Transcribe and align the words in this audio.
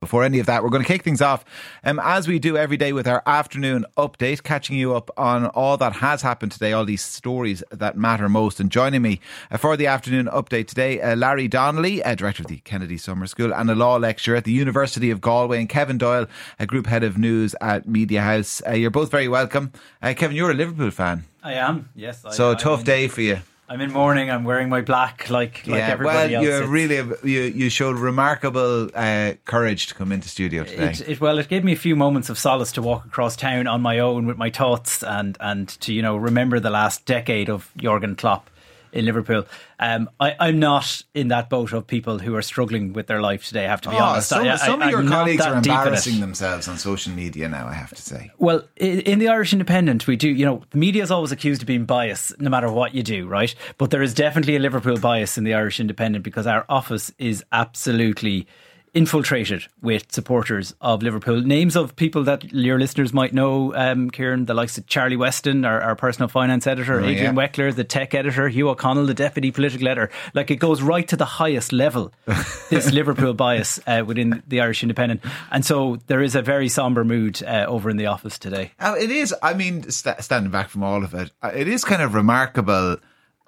Before 0.00 0.22
any 0.22 0.38
of 0.38 0.46
that, 0.46 0.62
we're 0.62 0.68
going 0.70 0.84
to 0.84 0.86
kick 0.86 1.02
things 1.02 1.20
off 1.20 1.44
um, 1.82 2.00
as 2.00 2.28
we 2.28 2.38
do 2.38 2.56
every 2.56 2.76
day 2.76 2.92
with 2.92 3.08
our 3.08 3.20
afternoon 3.26 3.84
update, 3.96 4.44
catching 4.44 4.76
you 4.76 4.94
up 4.94 5.10
on 5.16 5.46
all 5.46 5.76
that 5.76 5.94
has 5.94 6.22
happened 6.22 6.52
today, 6.52 6.72
all 6.72 6.84
these 6.84 7.02
stories 7.04 7.64
that 7.72 7.96
matter 7.96 8.28
most. 8.28 8.60
And 8.60 8.70
joining 8.70 9.02
me 9.02 9.20
uh, 9.50 9.56
for 9.56 9.76
the 9.76 9.88
afternoon 9.88 10.26
update 10.26 10.68
today, 10.68 11.00
uh, 11.00 11.16
Larry 11.16 11.48
Donnelly, 11.48 12.00
uh, 12.04 12.14
director 12.14 12.44
of 12.44 12.46
the 12.46 12.58
Kennedy 12.58 12.96
Summer 12.96 13.26
School 13.26 13.52
and 13.52 13.68
a 13.68 13.74
law 13.74 13.96
lecturer 13.96 14.36
at 14.36 14.44
the 14.44 14.52
University 14.52 15.10
of 15.10 15.20
Galway, 15.20 15.58
and 15.58 15.68
Kevin 15.68 15.98
Doyle, 15.98 16.28
a 16.60 16.66
group 16.66 16.86
head 16.86 17.02
of 17.02 17.18
news 17.18 17.56
at 17.60 17.88
Mediahuis. 17.88 18.62
Uh, 18.68 18.74
you're 18.74 18.92
both 18.92 19.10
very 19.10 19.26
welcome. 19.26 19.72
Uh, 20.00 20.14
Kevin, 20.16 20.36
you're 20.36 20.52
a 20.52 20.54
Liverpool 20.54 20.92
fan, 20.92 21.24
I 21.42 21.54
am, 21.54 21.88
yes. 21.96 22.24
I, 22.24 22.30
so 22.30 22.54
tough 22.54 22.80
in- 22.80 22.86
day 22.86 23.08
for 23.08 23.22
you. 23.22 23.38
I'm 23.70 23.82
in 23.82 23.92
mourning. 23.92 24.30
I'm 24.30 24.44
wearing 24.44 24.70
my 24.70 24.80
black, 24.80 25.28
like 25.28 25.66
like 25.66 25.82
everybody 25.82 26.34
well, 26.34 26.42
else. 26.42 26.44
you 26.44 26.54
It's- 26.54 26.68
really 26.68 26.96
you 27.22 27.40
you 27.42 27.68
showed 27.68 27.98
remarkable 27.98 28.88
uh, 28.94 29.34
courage 29.44 29.88
to 29.88 29.94
come 29.94 30.10
into 30.10 30.28
studio 30.28 30.64
today. 30.64 30.90
It, 30.90 31.08
it, 31.08 31.20
well, 31.20 31.38
it 31.38 31.48
gave 31.48 31.64
me 31.64 31.72
a 31.72 31.76
few 31.76 31.94
moments 31.94 32.30
of 32.30 32.38
solace 32.38 32.72
to 32.72 32.82
walk 32.82 33.04
across 33.04 33.36
town 33.36 33.66
on 33.66 33.82
my 33.82 33.98
own 33.98 34.26
with 34.26 34.38
my 34.38 34.50
thoughts 34.50 35.02
and 35.02 35.36
and 35.40 35.68
to 35.80 35.92
you 35.92 36.00
know 36.00 36.16
remember 36.16 36.60
the 36.60 36.70
last 36.70 37.04
decade 37.04 37.50
of 37.50 37.70
Jurgen 37.76 38.16
Klopp 38.16 38.48
in 38.92 39.04
Liverpool. 39.04 39.46
Um, 39.80 40.08
I, 40.18 40.34
I'm 40.40 40.58
not 40.58 41.02
in 41.14 41.28
that 41.28 41.48
boat 41.50 41.72
of 41.72 41.86
people 41.86 42.18
who 42.18 42.34
are 42.34 42.42
struggling 42.42 42.92
with 42.92 43.06
their 43.06 43.20
life 43.20 43.46
today. 43.46 43.66
I 43.66 43.68
have 43.68 43.80
to 43.82 43.90
be 43.90 43.96
Oh, 43.96 44.00
honest. 44.04 44.28
some, 44.28 44.46
I, 44.46 44.56
some 44.56 44.82
I, 44.82 44.86
of 44.86 44.90
your 44.90 45.00
I'm 45.00 45.08
colleagues 45.08 45.44
are 45.44 45.52
in 45.52 45.58
embarrassing 45.58 46.20
themselves 46.20 46.66
on 46.68 46.78
social 46.78 47.12
media 47.12 47.48
now. 47.48 47.66
I 47.68 47.74
have 47.74 47.90
to 47.94 48.02
say. 48.02 48.30
Well, 48.38 48.64
i- 48.80 48.84
in 48.84 49.18
the 49.18 49.28
Irish 49.28 49.52
Independent, 49.52 50.06
we 50.06 50.16
do, 50.16 50.28
you 50.28 50.44
know, 50.44 50.62
the 50.70 50.78
media 50.78 51.02
is 51.02 51.10
always 51.10 51.32
accused 51.32 51.62
of 51.62 51.66
being 51.66 51.84
biased 51.84 52.40
no 52.40 52.50
matter 52.50 52.70
what 52.70 52.94
you 52.94 53.02
do, 53.02 53.26
right? 53.26 53.54
But 53.78 53.90
there 53.90 54.02
is 54.02 54.14
definitely 54.14 54.56
a 54.56 54.60
Liverpool 54.60 54.98
bias 54.98 55.38
in 55.38 55.44
the 55.44 55.54
Irish 55.54 55.78
Independent 55.80 56.24
because 56.24 56.46
our 56.46 56.64
office 56.68 57.12
is 57.18 57.44
absolutely 57.52 58.46
infiltrated 58.94 59.66
with 59.82 60.10
supporters 60.12 60.74
of 60.80 61.02
Liverpool. 61.02 61.40
Names 61.40 61.76
of 61.76 61.94
people 61.96 62.24
that 62.24 62.52
your 62.52 62.78
listeners 62.78 63.12
might 63.12 63.32
know, 63.34 63.74
um, 63.74 64.10
Kieran, 64.10 64.46
the 64.46 64.54
likes 64.54 64.78
of 64.78 64.86
Charlie 64.86 65.16
Weston, 65.16 65.64
our, 65.64 65.80
our 65.80 65.96
personal 65.96 66.28
finance 66.28 66.66
editor, 66.66 67.00
Oh, 67.00 67.04
Adrian 67.04 67.36
yeah. 67.36 67.46
Weckler, 67.48 67.74
the 67.74 67.84
tech 67.84 68.14
editor, 68.14 68.48
Hugh 68.48 68.68
O'Connell, 68.70 69.06
the 69.06 69.14
deputy 69.14 69.50
political 69.50 69.86
editor. 69.88 70.10
Like 70.34 70.50
it 70.50 70.56
goes 70.56 70.82
right 70.82 71.06
to 71.08 71.16
the 71.16 71.24
highest 71.24 71.72
level, 71.72 72.12
this 72.70 72.92
Liverpool 72.92 73.34
bias 73.34 73.78
uh, 73.86 74.02
within 74.06 74.42
the 74.46 74.60
Irish 74.60 74.82
Independent. 74.82 75.22
And 75.50 75.64
so 75.64 75.98
there 76.06 76.22
is 76.22 76.34
a 76.34 76.42
very 76.42 76.68
somber 76.68 77.04
mood 77.04 77.42
uh, 77.42 77.66
over 77.68 77.90
in 77.90 77.96
the 77.96 78.06
office 78.06 78.38
today. 78.38 78.72
Uh, 78.78 78.94
it 78.98 79.10
is. 79.10 79.34
I 79.42 79.54
mean, 79.54 79.90
st- 79.90 80.22
standing 80.22 80.50
back 80.50 80.68
from 80.68 80.82
all 80.82 81.04
of 81.04 81.14
it, 81.14 81.30
uh, 81.42 81.50
it 81.54 81.68
is 81.68 81.84
kind 81.84 82.02
of 82.02 82.14
remarkable 82.14 82.96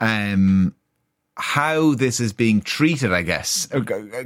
um, 0.01 0.75
how 1.41 1.95
this 1.95 2.21
is 2.21 2.33
being 2.33 2.61
treated. 2.61 3.13
I 3.13 3.23
guess 3.23 3.69
uh, 3.73 3.81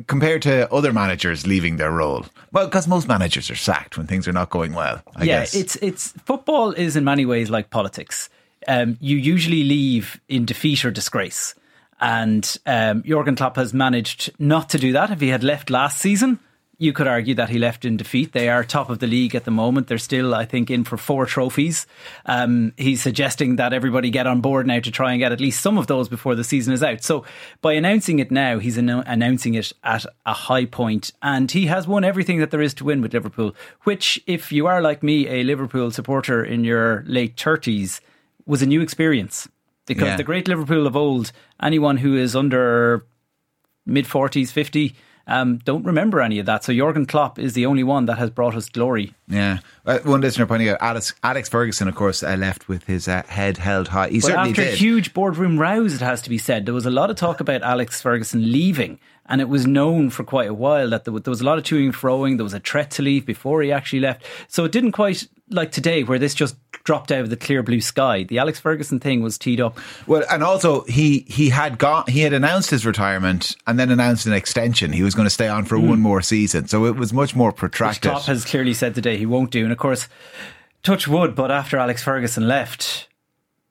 compared 0.07 0.43
to 0.43 0.71
other 0.73 0.93
managers 0.93 1.47
leaving 1.47 1.77
their 1.77 1.91
role. 1.91 2.27
Well, 2.53 2.67
because 2.67 2.87
most 2.87 3.09
managers 3.09 3.51
are 3.51 3.57
sacked 3.57 3.97
when 3.97 4.07
things 4.07 4.29
are 4.29 4.33
not 4.33 4.51
going 4.51 4.75
well. 4.75 5.03
I 5.17 5.25
yeah, 5.25 5.41
guess. 5.41 5.55
it's 5.55 5.77
it's 5.77 6.13
football 6.25 6.73
is 6.73 6.97
in 6.97 7.05
many 7.05 7.25
ways 7.25 7.51
like 7.51 7.71
politics. 7.71 8.29
Um, 8.67 8.97
you 9.01 9.17
usually 9.17 9.63
leave 9.65 10.21
in 10.29 10.45
defeat 10.45 10.85
or 10.85 10.91
disgrace, 10.91 11.55
and 12.01 12.57
um, 12.67 13.03
Jurgen 13.03 13.37
Klopp 13.37 13.57
has 13.57 13.73
managed 13.73 14.33
not 14.39 14.71
to 14.71 14.79
do 14.79 14.93
that. 14.93 15.11
If 15.11 15.21
he 15.21 15.29
had 15.29 15.45
left 15.45 15.71
last 15.71 15.99
season, 15.99 16.41
you 16.79 16.93
could 16.93 17.07
argue 17.07 17.35
that 17.37 17.51
he 17.51 17.59
left 17.59 17.85
in 17.85 17.97
defeat. 17.97 18.33
They 18.33 18.49
are 18.49 18.65
top 18.65 18.91
of 18.91 18.99
the 18.99 19.07
league 19.07 19.35
at 19.35 19.45
the 19.45 19.51
moment. 19.51 19.87
They're 19.87 19.99
still, 19.99 20.35
I 20.35 20.45
think, 20.45 20.71
in 20.71 20.83
for 20.85 20.97
four 20.97 21.25
trophies. 21.27 21.87
Um, 22.27 22.73
he's 22.77 23.01
suggesting 23.03 23.57
that 23.57 23.73
everybody 23.73 24.11
get 24.11 24.27
on 24.27 24.41
board 24.41 24.67
now 24.67 24.81
to 24.81 24.91
try 24.91 25.13
and 25.13 25.21
get 25.21 25.33
at 25.33 25.41
least 25.41 25.61
some 25.61 25.79
of 25.79 25.87
those 25.87 26.09
before 26.09 26.35
the 26.35 26.43
season 26.45 26.75
is 26.75 26.83
out. 26.83 27.03
So 27.05 27.25
by 27.63 27.75
announcing 27.75 28.19
it 28.19 28.31
now, 28.31 28.59
he's 28.59 28.77
anno- 28.77 29.05
announcing 29.07 29.55
it 29.55 29.73
at 29.83 30.05
a 30.27 30.33
high 30.33 30.65
point. 30.65 30.75
point, 30.75 31.13
and 31.23 31.51
he 31.53 31.67
has 31.67 31.87
won 31.87 32.03
everything 32.05 32.41
that 32.41 32.51
there 32.51 32.61
is 32.61 32.75
to 32.75 32.85
win 32.85 33.01
with 33.01 33.15
Liverpool. 33.15 33.55
Which, 33.85 34.21
if 34.27 34.51
you 34.51 34.67
are 34.67 34.83
like 34.83 35.03
me, 35.05 35.29
a 35.29 35.45
Liverpool 35.45 35.91
supporter 35.93 36.43
in 36.45 36.65
your 36.65 37.05
late 37.07 37.39
thirties, 37.41 38.01
was 38.45 38.61
a 38.61 38.67
new 38.67 38.81
experience 38.81 39.49
because 39.87 40.09
Yeah. 40.09 40.17
the 40.17 40.25
great 40.25 40.49
Liverpool 40.49 40.87
of 40.89 40.97
old, 40.97 41.31
anyone 41.63 41.99
who 41.99 42.17
is 42.17 42.35
under 42.35 43.07
mid 43.87 44.07
40s, 44.07 44.51
50, 44.51 44.95
um, 45.27 45.59
don't 45.59 45.85
remember 45.85 46.21
any 46.21 46.39
of 46.39 46.47
that. 46.47 46.65
So 46.65 46.73
Jurgen 46.73 47.07
Klopp 47.07 47.39
is 47.39 47.55
the 47.55 47.67
only 47.67 47.83
one 47.85 48.07
that 48.07 48.19
has 48.19 48.31
brought 48.31 48.55
us 48.55 48.69
glory. 48.69 49.15
yeah. 49.29 49.59
Uh, 49.87 49.99
one 50.05 50.21
listener 50.23 50.47
pointing 50.47 50.69
out 50.71 50.79
Alex, 50.81 51.13
Alex 51.23 51.49
Ferguson, 51.49 51.89
of 51.89 51.95
course, 51.95 52.23
uh, 52.23 52.37
left 52.37 52.69
with 52.69 52.85
his 52.85 53.07
uh, 53.07 53.23
head 53.27 53.59
held 53.59 53.89
high. 53.89 54.09
He 54.09 54.21
But 54.21 54.27
certainly 54.29 54.51
after 54.51 54.65
did. 54.65 54.79
huge 54.79 55.13
boardroom 55.13 55.59
rows, 55.59 55.95
it 55.95 56.01
has 56.01 56.23
to 56.23 56.31
be 56.31 56.39
said, 56.39 56.65
there 56.65 56.73
was 56.75 56.87
a 56.87 56.91
lot 56.91 57.11
of 57.11 57.17
talk 57.17 57.41
about 57.41 57.63
Alex 57.63 58.01
Ferguson 58.01 58.51
leaving. 58.51 58.99
And 59.27 59.41
it 59.41 59.49
was 59.49 59.67
known 59.67 60.11
for 60.11 60.23
quite 60.25 60.49
a 60.49 60.55
while 60.55 60.91
that 60.91 61.05
there 61.05 61.13
was, 61.13 61.23
there 61.23 61.31
was 61.31 61.41
a 61.41 61.45
lot 61.45 61.57
of 61.59 61.65
toing 61.65 61.87
and 61.87 61.95
froing. 61.95 62.37
There 62.37 62.45
was 62.45 62.53
a 62.55 62.61
threat 62.61 62.91
to 62.93 63.03
leave 63.03 63.25
before 63.27 63.63
he 63.63 63.73
actually 63.73 64.01
left. 64.01 64.25
So 64.49 64.65
it 64.65 64.73
didn't 64.73 64.93
quite 64.93 65.27
like 65.51 65.73
today, 65.73 66.03
where 66.03 66.19
this 66.19 66.35
just 66.35 66.57
dropped 66.85 67.11
out 67.11 67.21
of 67.21 67.31
the 67.31 67.37
clear 67.37 67.63
blue 67.63 67.81
sky. 67.81 68.25
The 68.25 68.39
Alex 68.39 68.61
Ferguson 68.61 69.01
thing 69.01 69.23
was 69.23 69.39
teed 69.39 69.61
up. 69.61 69.79
Well, 70.07 70.23
and 70.31 70.43
also 70.43 70.83
he 70.85 71.21
he 71.29 71.51
had 71.51 71.79
got 71.79 72.11
he 72.11 72.21
had 72.21 72.33
announced 72.33 72.71
his 72.71 72.85
retirement 72.87 73.57
and 73.67 73.79
then 73.79 73.91
announced 73.91 74.27
an 74.27 74.33
extension. 74.33 74.93
He 74.93 75.03
was 75.03 75.15
going 75.15 75.27
to 75.27 75.31
stay 75.31 75.49
on 75.49 75.65
for 75.65 75.79
hmm. 75.79 75.89
one 75.89 76.01
more 76.01 76.23
season, 76.23 76.69
so 76.69 76.87
it 76.87 76.97
was 76.97 77.13
much 77.13 77.35
more 77.35 77.51
which 77.51 77.57
protracted. 77.57 78.11
Klopp 78.11 78.25
has 78.25 78.45
clearly 78.45 78.75
said 78.75 78.95
today 78.95 79.17
he 79.17 79.27
won't 79.27 79.51
do. 79.51 79.63
And 79.65 79.73
of 79.73 79.79
course, 79.79 80.09
touch 80.83 81.09
wood, 81.09 81.35
but 81.35 81.51
after 81.51 81.79
Alex 81.79 82.03
Ferguson 82.03 82.47
left, 82.47 83.09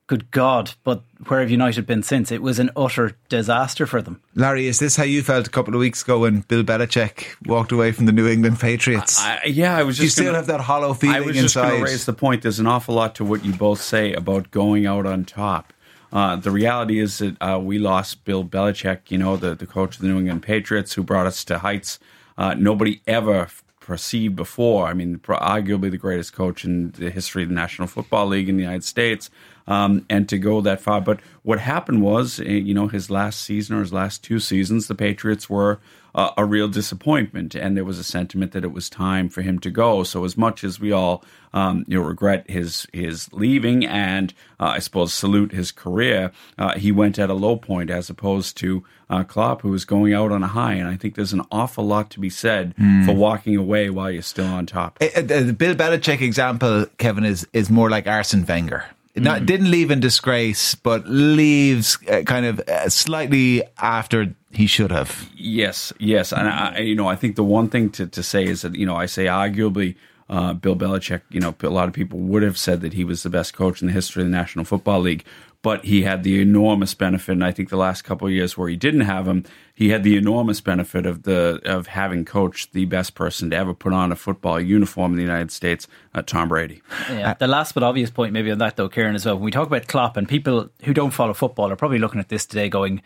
good 0.06 0.30
God, 0.30 0.72
but 0.84 1.02
where 1.28 1.40
have 1.40 1.50
United 1.50 1.86
been 1.86 2.02
since? 2.02 2.30
It 2.30 2.42
was 2.42 2.58
an 2.58 2.70
utter 2.76 3.16
disaster 3.28 3.86
for 3.86 4.02
them. 4.02 4.20
Larry, 4.34 4.66
is 4.66 4.78
this 4.78 4.96
how 4.96 5.04
you 5.04 5.22
felt 5.22 5.46
a 5.46 5.50
couple 5.50 5.74
of 5.74 5.80
weeks 5.80 6.02
ago 6.02 6.20
when 6.20 6.40
Bill 6.40 6.62
Belichick 6.62 7.34
walked 7.46 7.72
away 7.72 7.92
from 7.92 8.06
the 8.06 8.12
New 8.12 8.28
England 8.28 8.60
Patriots? 8.60 9.18
I, 9.20 9.40
yeah, 9.46 9.76
I 9.76 9.82
was 9.82 9.96
just. 9.96 10.04
You 10.04 10.10
still 10.10 10.24
gonna- 10.26 10.38
have 10.38 10.46
that 10.48 10.60
hollow 10.60 10.92
feeling 10.94 11.16
inside. 11.16 11.24
I 11.24 11.26
was 11.26 11.36
just 11.36 11.54
going 11.54 11.66
inside? 11.66 11.78
to 11.78 11.84
raise 11.84 12.06
the 12.06 12.12
point. 12.12 12.42
There's 12.42 12.58
an 12.58 12.66
awful 12.66 12.94
lot 12.94 13.14
to 13.16 13.24
what 13.24 13.44
you 13.44 13.52
both 13.52 13.80
say 13.80 14.12
about 14.12 14.50
going 14.50 14.86
out 14.86 15.06
on 15.06 15.24
top. 15.24 15.72
Uh, 16.12 16.36
the 16.36 16.50
reality 16.50 17.00
is 17.00 17.18
that 17.18 17.36
uh, 17.40 17.58
we 17.58 17.78
lost 17.78 18.24
Bill 18.24 18.44
Belichick, 18.44 19.10
you 19.10 19.18
know, 19.18 19.36
the, 19.36 19.54
the 19.56 19.66
coach 19.66 19.96
of 19.96 20.02
the 20.02 20.08
New 20.08 20.18
England 20.18 20.44
Patriots, 20.44 20.92
who 20.92 21.02
brought 21.02 21.26
us 21.26 21.44
to 21.46 21.58
heights 21.58 21.98
uh, 22.38 22.54
nobody 22.54 23.00
ever 23.06 23.48
perceived 23.80 24.36
before. 24.36 24.86
I 24.86 24.94
mean, 24.94 25.18
arguably 25.18 25.90
the 25.90 25.98
greatest 25.98 26.32
coach 26.32 26.64
in 26.64 26.92
the 26.92 27.10
history 27.10 27.42
of 27.42 27.48
the 27.48 27.54
National 27.54 27.88
Football 27.88 28.26
League 28.26 28.48
in 28.48 28.56
the 28.56 28.62
United 28.62 28.84
States, 28.84 29.28
um, 29.66 30.04
and 30.08 30.28
to 30.28 30.38
go 30.38 30.60
that 30.60 30.80
far. 30.80 31.00
But 31.00 31.20
what 31.42 31.60
happened 31.60 32.02
was, 32.02 32.40
uh, 32.40 32.44
you 32.44 32.74
know, 32.74 32.88
his 32.88 33.10
last 33.10 33.42
season 33.42 33.76
or 33.76 33.80
his 33.80 33.92
last 33.92 34.22
two 34.22 34.38
seasons, 34.38 34.88
the 34.88 34.94
Patriots 34.94 35.48
were 35.48 35.80
uh, 36.14 36.30
a 36.36 36.44
real 36.44 36.68
disappointment, 36.68 37.54
and 37.56 37.76
there 37.76 37.84
was 37.84 37.98
a 37.98 38.04
sentiment 38.04 38.52
that 38.52 38.62
it 38.62 38.72
was 38.72 38.88
time 38.88 39.28
for 39.28 39.42
him 39.42 39.58
to 39.58 39.70
go. 39.70 40.04
So, 40.04 40.24
as 40.24 40.36
much 40.36 40.62
as 40.62 40.78
we 40.78 40.92
all, 40.92 41.24
um, 41.52 41.84
you 41.88 41.98
know, 41.98 42.04
regret 42.04 42.48
his 42.48 42.86
his 42.92 43.32
leaving, 43.32 43.84
and 43.84 44.32
uh, 44.60 44.66
I 44.66 44.78
suppose 44.78 45.12
salute 45.12 45.50
his 45.50 45.72
career, 45.72 46.30
uh, 46.56 46.78
he 46.78 46.92
went 46.92 47.18
at 47.18 47.30
a 47.30 47.34
low 47.34 47.56
point 47.56 47.90
as 47.90 48.08
opposed 48.08 48.56
to 48.58 48.84
uh, 49.10 49.24
Klopp, 49.24 49.62
who 49.62 49.70
was 49.70 49.84
going 49.84 50.14
out 50.14 50.30
on 50.30 50.44
a 50.44 50.48
high. 50.48 50.74
And 50.74 50.88
I 50.88 50.96
think 50.96 51.16
there's 51.16 51.32
an 51.32 51.42
awful 51.50 51.84
lot 51.84 52.10
to 52.10 52.20
be 52.20 52.30
said 52.30 52.74
for 53.04 53.12
walking 53.12 53.56
away 53.56 53.90
while 53.90 54.10
you're 54.10 54.22
still 54.22 54.46
on 54.46 54.66
top. 54.66 54.98
Uh, 55.00 55.08
uh, 55.16 55.22
the 55.22 55.52
Bill 55.52 55.74
Belichick 55.74 56.20
example, 56.20 56.86
Kevin, 56.98 57.24
is 57.24 57.46
is 57.52 57.70
more 57.70 57.90
like 57.90 58.06
Arsene 58.06 58.46
Wenger. 58.46 58.84
Not, 59.16 59.46
didn't 59.46 59.70
leave 59.70 59.92
in 59.92 60.00
disgrace, 60.00 60.74
but 60.74 61.06
leaves 61.06 61.98
uh, 62.10 62.22
kind 62.22 62.46
of 62.46 62.58
uh, 62.60 62.88
slightly 62.88 63.62
after 63.78 64.34
he 64.50 64.66
should 64.66 64.90
have. 64.90 65.30
Yes, 65.36 65.92
yes, 66.00 66.32
and 66.32 66.48
I, 66.48 66.78
you 66.78 66.96
know, 66.96 67.06
I 67.06 67.14
think 67.14 67.36
the 67.36 67.44
one 67.44 67.68
thing 67.68 67.90
to, 67.90 68.08
to 68.08 68.22
say 68.24 68.44
is 68.44 68.62
that 68.62 68.74
you 68.74 68.86
know, 68.86 68.96
I 68.96 69.06
say 69.06 69.26
arguably, 69.26 69.94
uh, 70.28 70.54
Bill 70.54 70.74
Belichick. 70.74 71.22
You 71.30 71.40
know, 71.40 71.54
a 71.62 71.68
lot 71.68 71.86
of 71.86 71.94
people 71.94 72.18
would 72.18 72.42
have 72.42 72.58
said 72.58 72.80
that 72.80 72.94
he 72.94 73.04
was 73.04 73.22
the 73.22 73.30
best 73.30 73.54
coach 73.54 73.80
in 73.80 73.86
the 73.86 73.92
history 73.92 74.22
of 74.22 74.28
the 74.28 74.36
National 74.36 74.64
Football 74.64 75.00
League, 75.00 75.24
but 75.64 75.82
he 75.86 76.02
had 76.02 76.24
the 76.24 76.42
enormous 76.42 76.92
benefit. 76.92 77.32
And 77.32 77.42
I 77.42 77.50
think 77.50 77.70
the 77.70 77.78
last 77.78 78.02
couple 78.02 78.26
of 78.26 78.34
years 78.34 78.54
where 78.56 78.68
he 78.68 78.76
didn't 78.76 79.00
have 79.00 79.26
him, 79.26 79.44
he 79.74 79.88
had 79.88 80.04
the 80.04 80.14
enormous 80.18 80.60
benefit 80.60 81.06
of 81.06 81.22
the 81.22 81.58
of 81.64 81.86
having 81.86 82.26
coached 82.26 82.74
the 82.74 82.84
best 82.84 83.14
person 83.14 83.48
to 83.48 83.56
ever 83.56 83.72
put 83.72 83.94
on 83.94 84.12
a 84.12 84.16
football 84.16 84.60
uniform 84.60 85.12
in 85.12 85.16
the 85.16 85.22
United 85.22 85.50
States, 85.50 85.88
uh, 86.14 86.20
Tom 86.20 86.48
Brady. 86.48 86.82
Yeah. 87.08 87.32
The 87.32 87.48
last 87.48 87.72
but 87.72 87.82
obvious 87.82 88.10
point, 88.10 88.34
maybe 88.34 88.50
on 88.50 88.58
that 88.58 88.76
though, 88.76 88.90
Kieran, 88.90 89.14
as 89.14 89.24
well. 89.24 89.36
When 89.36 89.44
we 89.44 89.50
talk 89.50 89.66
about 89.66 89.86
Klopp 89.88 90.18
and 90.18 90.28
people 90.28 90.68
who 90.82 90.92
don't 90.92 91.12
follow 91.12 91.32
football 91.32 91.72
are 91.72 91.76
probably 91.76 91.98
looking 91.98 92.20
at 92.20 92.28
this 92.28 92.44
today, 92.44 92.68
going, 92.68 93.00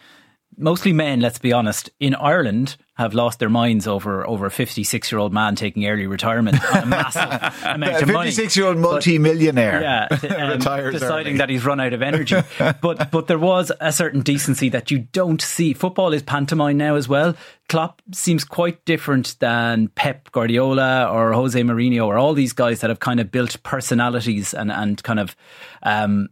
mostly 0.56 0.92
men, 0.92 1.20
let's 1.20 1.38
be 1.38 1.52
honest, 1.52 1.90
in 2.00 2.14
Ireland 2.14 2.76
have 2.96 3.14
lost 3.14 3.38
their 3.38 3.48
minds 3.48 3.86
over 3.86 4.26
over 4.26 4.46
a 4.46 4.50
56 4.50 5.12
year 5.12 5.20
old 5.20 5.32
man 5.32 5.54
taking 5.54 5.86
early 5.86 6.08
retirement 6.08 6.56
on 6.74 6.82
a 6.82 6.86
massive 6.86 7.62
amount 7.64 7.92
A 7.92 8.02
of 8.02 8.08
money. 8.08 8.30
56 8.30 8.56
year 8.56 8.66
old 8.66 8.76
multi-millionaire 8.78 9.80
Yeah, 9.80 10.08
th- 10.16 10.32
um, 10.32 10.58
deciding 10.58 11.26
early. 11.34 11.38
that 11.38 11.48
he's 11.48 11.64
run 11.64 11.78
out 11.78 11.92
of 11.92 12.02
energy. 12.02 12.34
but 12.82 13.10
but 13.12 13.28
there 13.28 13.38
was 13.38 13.70
a 13.80 13.92
certain 13.92 14.22
decency 14.22 14.68
that 14.70 14.90
you 14.90 14.98
don't 14.98 15.40
see. 15.40 15.74
Football 15.74 16.12
is 16.12 16.24
pantomime 16.24 16.76
now 16.76 16.96
as 16.96 17.08
well. 17.08 17.36
Klopp 17.68 18.02
seems 18.12 18.42
quite 18.44 18.84
different 18.84 19.36
than 19.38 19.88
Pep 19.88 20.32
Guardiola 20.32 21.08
or 21.08 21.32
Jose 21.34 21.60
Mourinho 21.62 22.04
or 22.06 22.18
all 22.18 22.34
these 22.34 22.52
guys 22.52 22.80
that 22.80 22.90
have 22.90 22.98
kind 22.98 23.20
of 23.20 23.30
built 23.30 23.62
personalities 23.62 24.54
and 24.54 24.72
and 24.72 25.00
kind 25.04 25.20
of 25.20 25.36
um, 25.84 26.30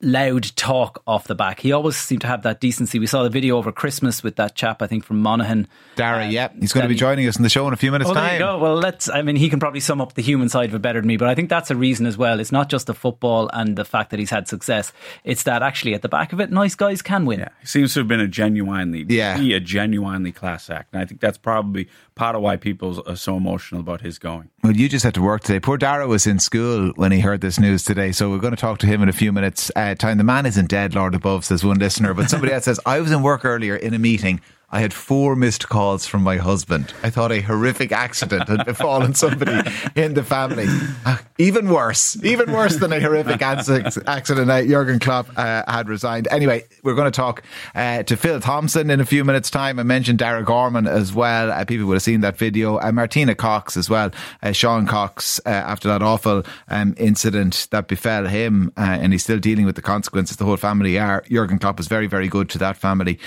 loud 0.00 0.54
talk 0.54 1.02
off 1.06 1.26
the 1.26 1.34
back. 1.34 1.60
He 1.60 1.72
always 1.72 1.96
seemed 1.96 2.20
to 2.20 2.26
have 2.26 2.42
that 2.42 2.60
decency. 2.60 2.98
We 2.98 3.06
saw 3.06 3.22
the 3.22 3.30
video 3.30 3.56
over 3.56 3.72
Christmas 3.72 4.22
with 4.22 4.36
that 4.36 4.54
chap, 4.54 4.80
I 4.80 4.86
think, 4.86 5.04
from 5.04 5.20
Monaghan. 5.20 5.66
Dara, 5.96 6.24
uh, 6.24 6.28
yeah, 6.28 6.48
he's 6.58 6.72
going 6.72 6.84
to 6.84 6.88
be 6.88 6.94
joining 6.94 7.26
us 7.26 7.36
in 7.36 7.42
the 7.42 7.48
show 7.48 7.66
in 7.66 7.72
a 7.72 7.76
few 7.76 7.90
minutes' 7.90 8.10
oh, 8.10 8.14
time. 8.14 8.40
Well, 8.60 8.76
let's. 8.76 9.08
I 9.08 9.22
mean, 9.22 9.36
he 9.36 9.48
can 9.48 9.58
probably 9.58 9.80
sum 9.80 10.00
up 10.00 10.14
the 10.14 10.22
human 10.22 10.48
side 10.48 10.68
of 10.68 10.74
it 10.74 10.82
better 10.82 11.00
than 11.00 11.08
me, 11.08 11.16
but 11.16 11.28
I 11.28 11.34
think 11.34 11.48
that's 11.48 11.70
a 11.70 11.76
reason 11.76 12.06
as 12.06 12.16
well. 12.16 12.38
It's 12.40 12.52
not 12.52 12.68
just 12.68 12.86
the 12.86 12.94
football 12.94 13.50
and 13.52 13.76
the 13.76 13.84
fact 13.84 14.10
that 14.10 14.20
he's 14.20 14.30
had 14.30 14.46
success. 14.46 14.92
It's 15.24 15.42
that 15.44 15.62
actually 15.62 15.94
at 15.94 16.02
the 16.02 16.08
back 16.08 16.32
of 16.32 16.40
it, 16.40 16.50
nice 16.50 16.74
guys 16.74 17.02
can 17.02 17.26
win. 17.26 17.40
Yeah, 17.40 17.48
he 17.60 17.66
seems 17.66 17.94
to 17.94 18.00
have 18.00 18.08
been 18.08 18.20
a 18.20 18.28
genuinely, 18.28 19.04
yeah, 19.08 19.36
be 19.36 19.52
a 19.54 19.60
genuinely 19.60 20.32
class 20.32 20.70
act, 20.70 20.92
and 20.92 21.02
I 21.02 21.06
think 21.06 21.20
that's 21.20 21.38
probably 21.38 21.88
part 22.14 22.36
of 22.36 22.42
why 22.42 22.56
people 22.56 23.02
are 23.08 23.16
so 23.16 23.36
emotional 23.36 23.80
about 23.80 24.00
his 24.00 24.18
going. 24.18 24.50
Well, 24.62 24.76
you 24.76 24.88
just 24.88 25.04
had 25.04 25.14
to 25.14 25.22
work 25.22 25.42
today. 25.42 25.60
Poor 25.60 25.76
Dara 25.78 26.06
was 26.06 26.26
in 26.26 26.38
school 26.38 26.92
when 26.96 27.12
he 27.12 27.20
heard 27.20 27.40
this 27.40 27.58
news 27.58 27.84
today, 27.84 28.12
so 28.12 28.30
we're 28.30 28.38
going 28.38 28.54
to 28.54 28.60
talk 28.60 28.78
to 28.80 28.86
him 28.86 29.02
in 29.02 29.08
a 29.08 29.12
few 29.12 29.32
minutes. 29.32 29.70
Uh, 29.88 29.94
time 29.94 30.18
the 30.18 30.24
man 30.24 30.44
isn't 30.44 30.68
dead, 30.68 30.94
Lord 30.94 31.14
above, 31.14 31.46
says 31.46 31.64
one 31.64 31.78
listener. 31.78 32.12
But 32.12 32.28
somebody 32.28 32.52
else 32.52 32.64
says, 32.64 32.78
I 32.84 33.00
was 33.00 33.10
in 33.10 33.22
work 33.22 33.44
earlier 33.44 33.74
in 33.74 33.94
a 33.94 33.98
meeting 33.98 34.40
I 34.70 34.80
had 34.80 34.92
four 34.92 35.34
missed 35.34 35.70
calls 35.70 36.06
from 36.06 36.22
my 36.22 36.36
husband. 36.36 36.92
I 37.02 37.08
thought 37.08 37.32
a 37.32 37.40
horrific 37.40 37.90
accident 37.90 38.48
had 38.48 38.66
befallen 38.66 39.14
somebody 39.14 39.70
in 39.96 40.12
the 40.12 40.22
family. 40.22 40.66
Uh, 41.06 41.16
even 41.38 41.70
worse, 41.70 42.22
even 42.22 42.52
worse 42.52 42.76
than 42.76 42.92
a 42.92 43.00
horrific 43.00 43.40
accident. 43.40 43.96
Uh, 44.06 44.20
Jurgen 44.20 44.98
Klopp 44.98 45.30
uh, 45.38 45.62
had 45.66 45.88
resigned. 45.88 46.28
Anyway, 46.30 46.64
we're 46.82 46.94
going 46.94 47.10
to 47.10 47.16
talk 47.16 47.42
uh, 47.74 48.02
to 48.02 48.14
Phil 48.14 48.40
Thompson 48.40 48.90
in 48.90 49.00
a 49.00 49.06
few 49.06 49.24
minutes' 49.24 49.48
time. 49.48 49.78
I 49.78 49.84
mentioned 49.84 50.18
Darragh 50.18 50.44
Gorman 50.44 50.86
as 50.86 51.14
well. 51.14 51.50
Uh, 51.50 51.64
people 51.64 51.86
would 51.86 51.94
have 51.94 52.02
seen 52.02 52.20
that 52.20 52.36
video. 52.36 52.78
Uh, 52.78 52.92
Martina 52.92 53.34
Cox 53.34 53.74
as 53.74 53.88
well. 53.88 54.10
Sean 54.52 54.86
Cox 54.86 55.40
after 55.46 55.88
that 55.88 56.02
awful 56.02 56.42
um, 56.68 56.94
incident 56.98 57.68
that 57.70 57.88
befell 57.88 58.26
him, 58.26 58.70
and 58.76 59.14
he's 59.14 59.22
still 59.22 59.38
dealing 59.38 59.64
with 59.64 59.76
the 59.76 59.82
consequences. 59.82 60.36
The 60.36 60.44
whole 60.44 60.58
family 60.58 60.98
are. 60.98 61.24
Jurgen 61.30 61.58
Klopp 61.58 61.80
is 61.80 61.88
very, 61.88 62.06
very 62.06 62.28
good 62.28 62.50
to 62.50 62.58
that 62.58 62.76
family 62.76 63.18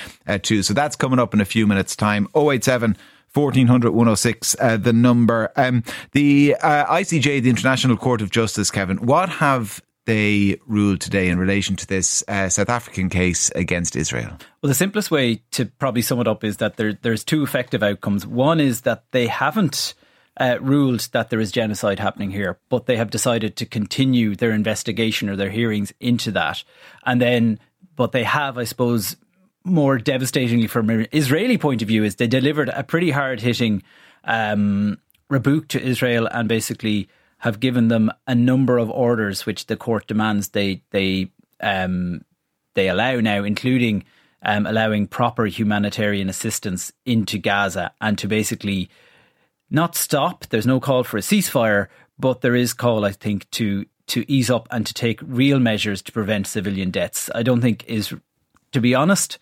too. 0.43 0.61
So 0.61 0.75
that's 0.75 0.95
coming 0.95 1.17
up 1.17 1.30
up 1.31 1.33
in 1.33 1.41
a 1.41 1.45
few 1.45 1.65
minutes' 1.65 1.95
time. 1.95 2.27
087 2.35 2.97
1400 3.33 3.91
106, 3.91 4.55
uh, 4.59 4.75
the 4.75 4.91
number. 4.91 5.49
Um, 5.55 5.83
the 6.11 6.57
uh, 6.61 6.85
ICJ, 6.87 7.41
the 7.41 7.49
International 7.49 7.95
Court 7.95 8.21
of 8.21 8.29
Justice, 8.29 8.69
Kevin, 8.69 8.97
what 8.97 9.29
have 9.29 9.81
they 10.05 10.59
ruled 10.67 10.99
today 10.99 11.29
in 11.29 11.39
relation 11.39 11.77
to 11.77 11.87
this 11.87 12.25
uh, 12.27 12.49
South 12.49 12.67
African 12.67 13.07
case 13.07 13.49
against 13.51 13.95
Israel? 13.95 14.37
Well, 14.61 14.67
the 14.67 14.73
simplest 14.73 15.11
way 15.11 15.43
to 15.51 15.65
probably 15.65 16.01
sum 16.01 16.19
it 16.19 16.27
up 16.27 16.43
is 16.43 16.57
that 16.57 16.75
there, 16.75 16.91
there's 16.93 17.23
two 17.23 17.43
effective 17.43 17.81
outcomes. 17.81 18.27
One 18.27 18.59
is 18.59 18.81
that 18.81 19.05
they 19.11 19.27
haven't 19.27 19.93
uh, 20.37 20.57
ruled 20.59 21.07
that 21.13 21.29
there 21.29 21.39
is 21.39 21.53
genocide 21.53 21.99
happening 21.99 22.31
here, 22.31 22.59
but 22.67 22.85
they 22.85 22.97
have 22.97 23.11
decided 23.11 23.55
to 23.55 23.65
continue 23.65 24.35
their 24.35 24.51
investigation 24.51 25.29
or 25.29 25.37
their 25.37 25.51
hearings 25.51 25.93
into 26.01 26.31
that. 26.31 26.65
And 27.05 27.21
then, 27.21 27.59
but 27.95 28.11
they 28.11 28.23
have, 28.25 28.57
I 28.57 28.65
suppose, 28.65 29.15
more 29.63 29.97
devastatingly 29.97 30.67
from 30.67 30.89
an 30.89 31.07
Israeli 31.11 31.57
point 31.57 31.81
of 31.81 31.87
view 31.87 32.03
is 32.03 32.15
they 32.15 32.27
delivered 32.27 32.69
a 32.69 32.83
pretty 32.83 33.11
hard 33.11 33.41
hitting 33.41 33.83
um, 34.23 34.97
rebuke 35.29 35.67
to 35.69 35.81
Israel 35.81 36.27
and 36.31 36.47
basically 36.47 37.07
have 37.39 37.59
given 37.59 37.87
them 37.87 38.11
a 38.27 38.35
number 38.35 38.77
of 38.77 38.89
orders 38.89 39.45
which 39.45 39.67
the 39.67 39.77
court 39.77 40.07
demands 40.07 40.49
they 40.49 40.81
they 40.91 41.31
um, 41.59 42.21
they 42.73 42.89
allow 42.89 43.19
now, 43.19 43.43
including 43.43 44.03
um, 44.43 44.65
allowing 44.65 45.07
proper 45.07 45.45
humanitarian 45.45 46.29
assistance 46.29 46.91
into 47.05 47.37
Gaza 47.37 47.91
and 48.01 48.17
to 48.17 48.27
basically 48.27 48.89
not 49.69 49.95
stop. 49.95 50.45
There's 50.47 50.67
no 50.67 50.79
call 50.79 51.03
for 51.03 51.17
a 51.17 51.21
ceasefire, 51.21 51.87
but 52.17 52.41
there 52.41 52.55
is 52.55 52.73
call, 52.73 53.05
I 53.05 53.11
think, 53.11 53.49
to 53.51 53.85
to 54.07 54.29
ease 54.29 54.49
up 54.49 54.67
and 54.71 54.85
to 54.85 54.93
take 54.93 55.21
real 55.23 55.59
measures 55.59 56.01
to 56.01 56.11
prevent 56.11 56.47
civilian 56.47 56.91
deaths. 56.91 57.29
I 57.33 57.43
don't 57.43 57.61
think 57.61 57.85
is, 57.85 58.13
to 58.73 58.81
be 58.81 58.93
honest, 58.93 59.39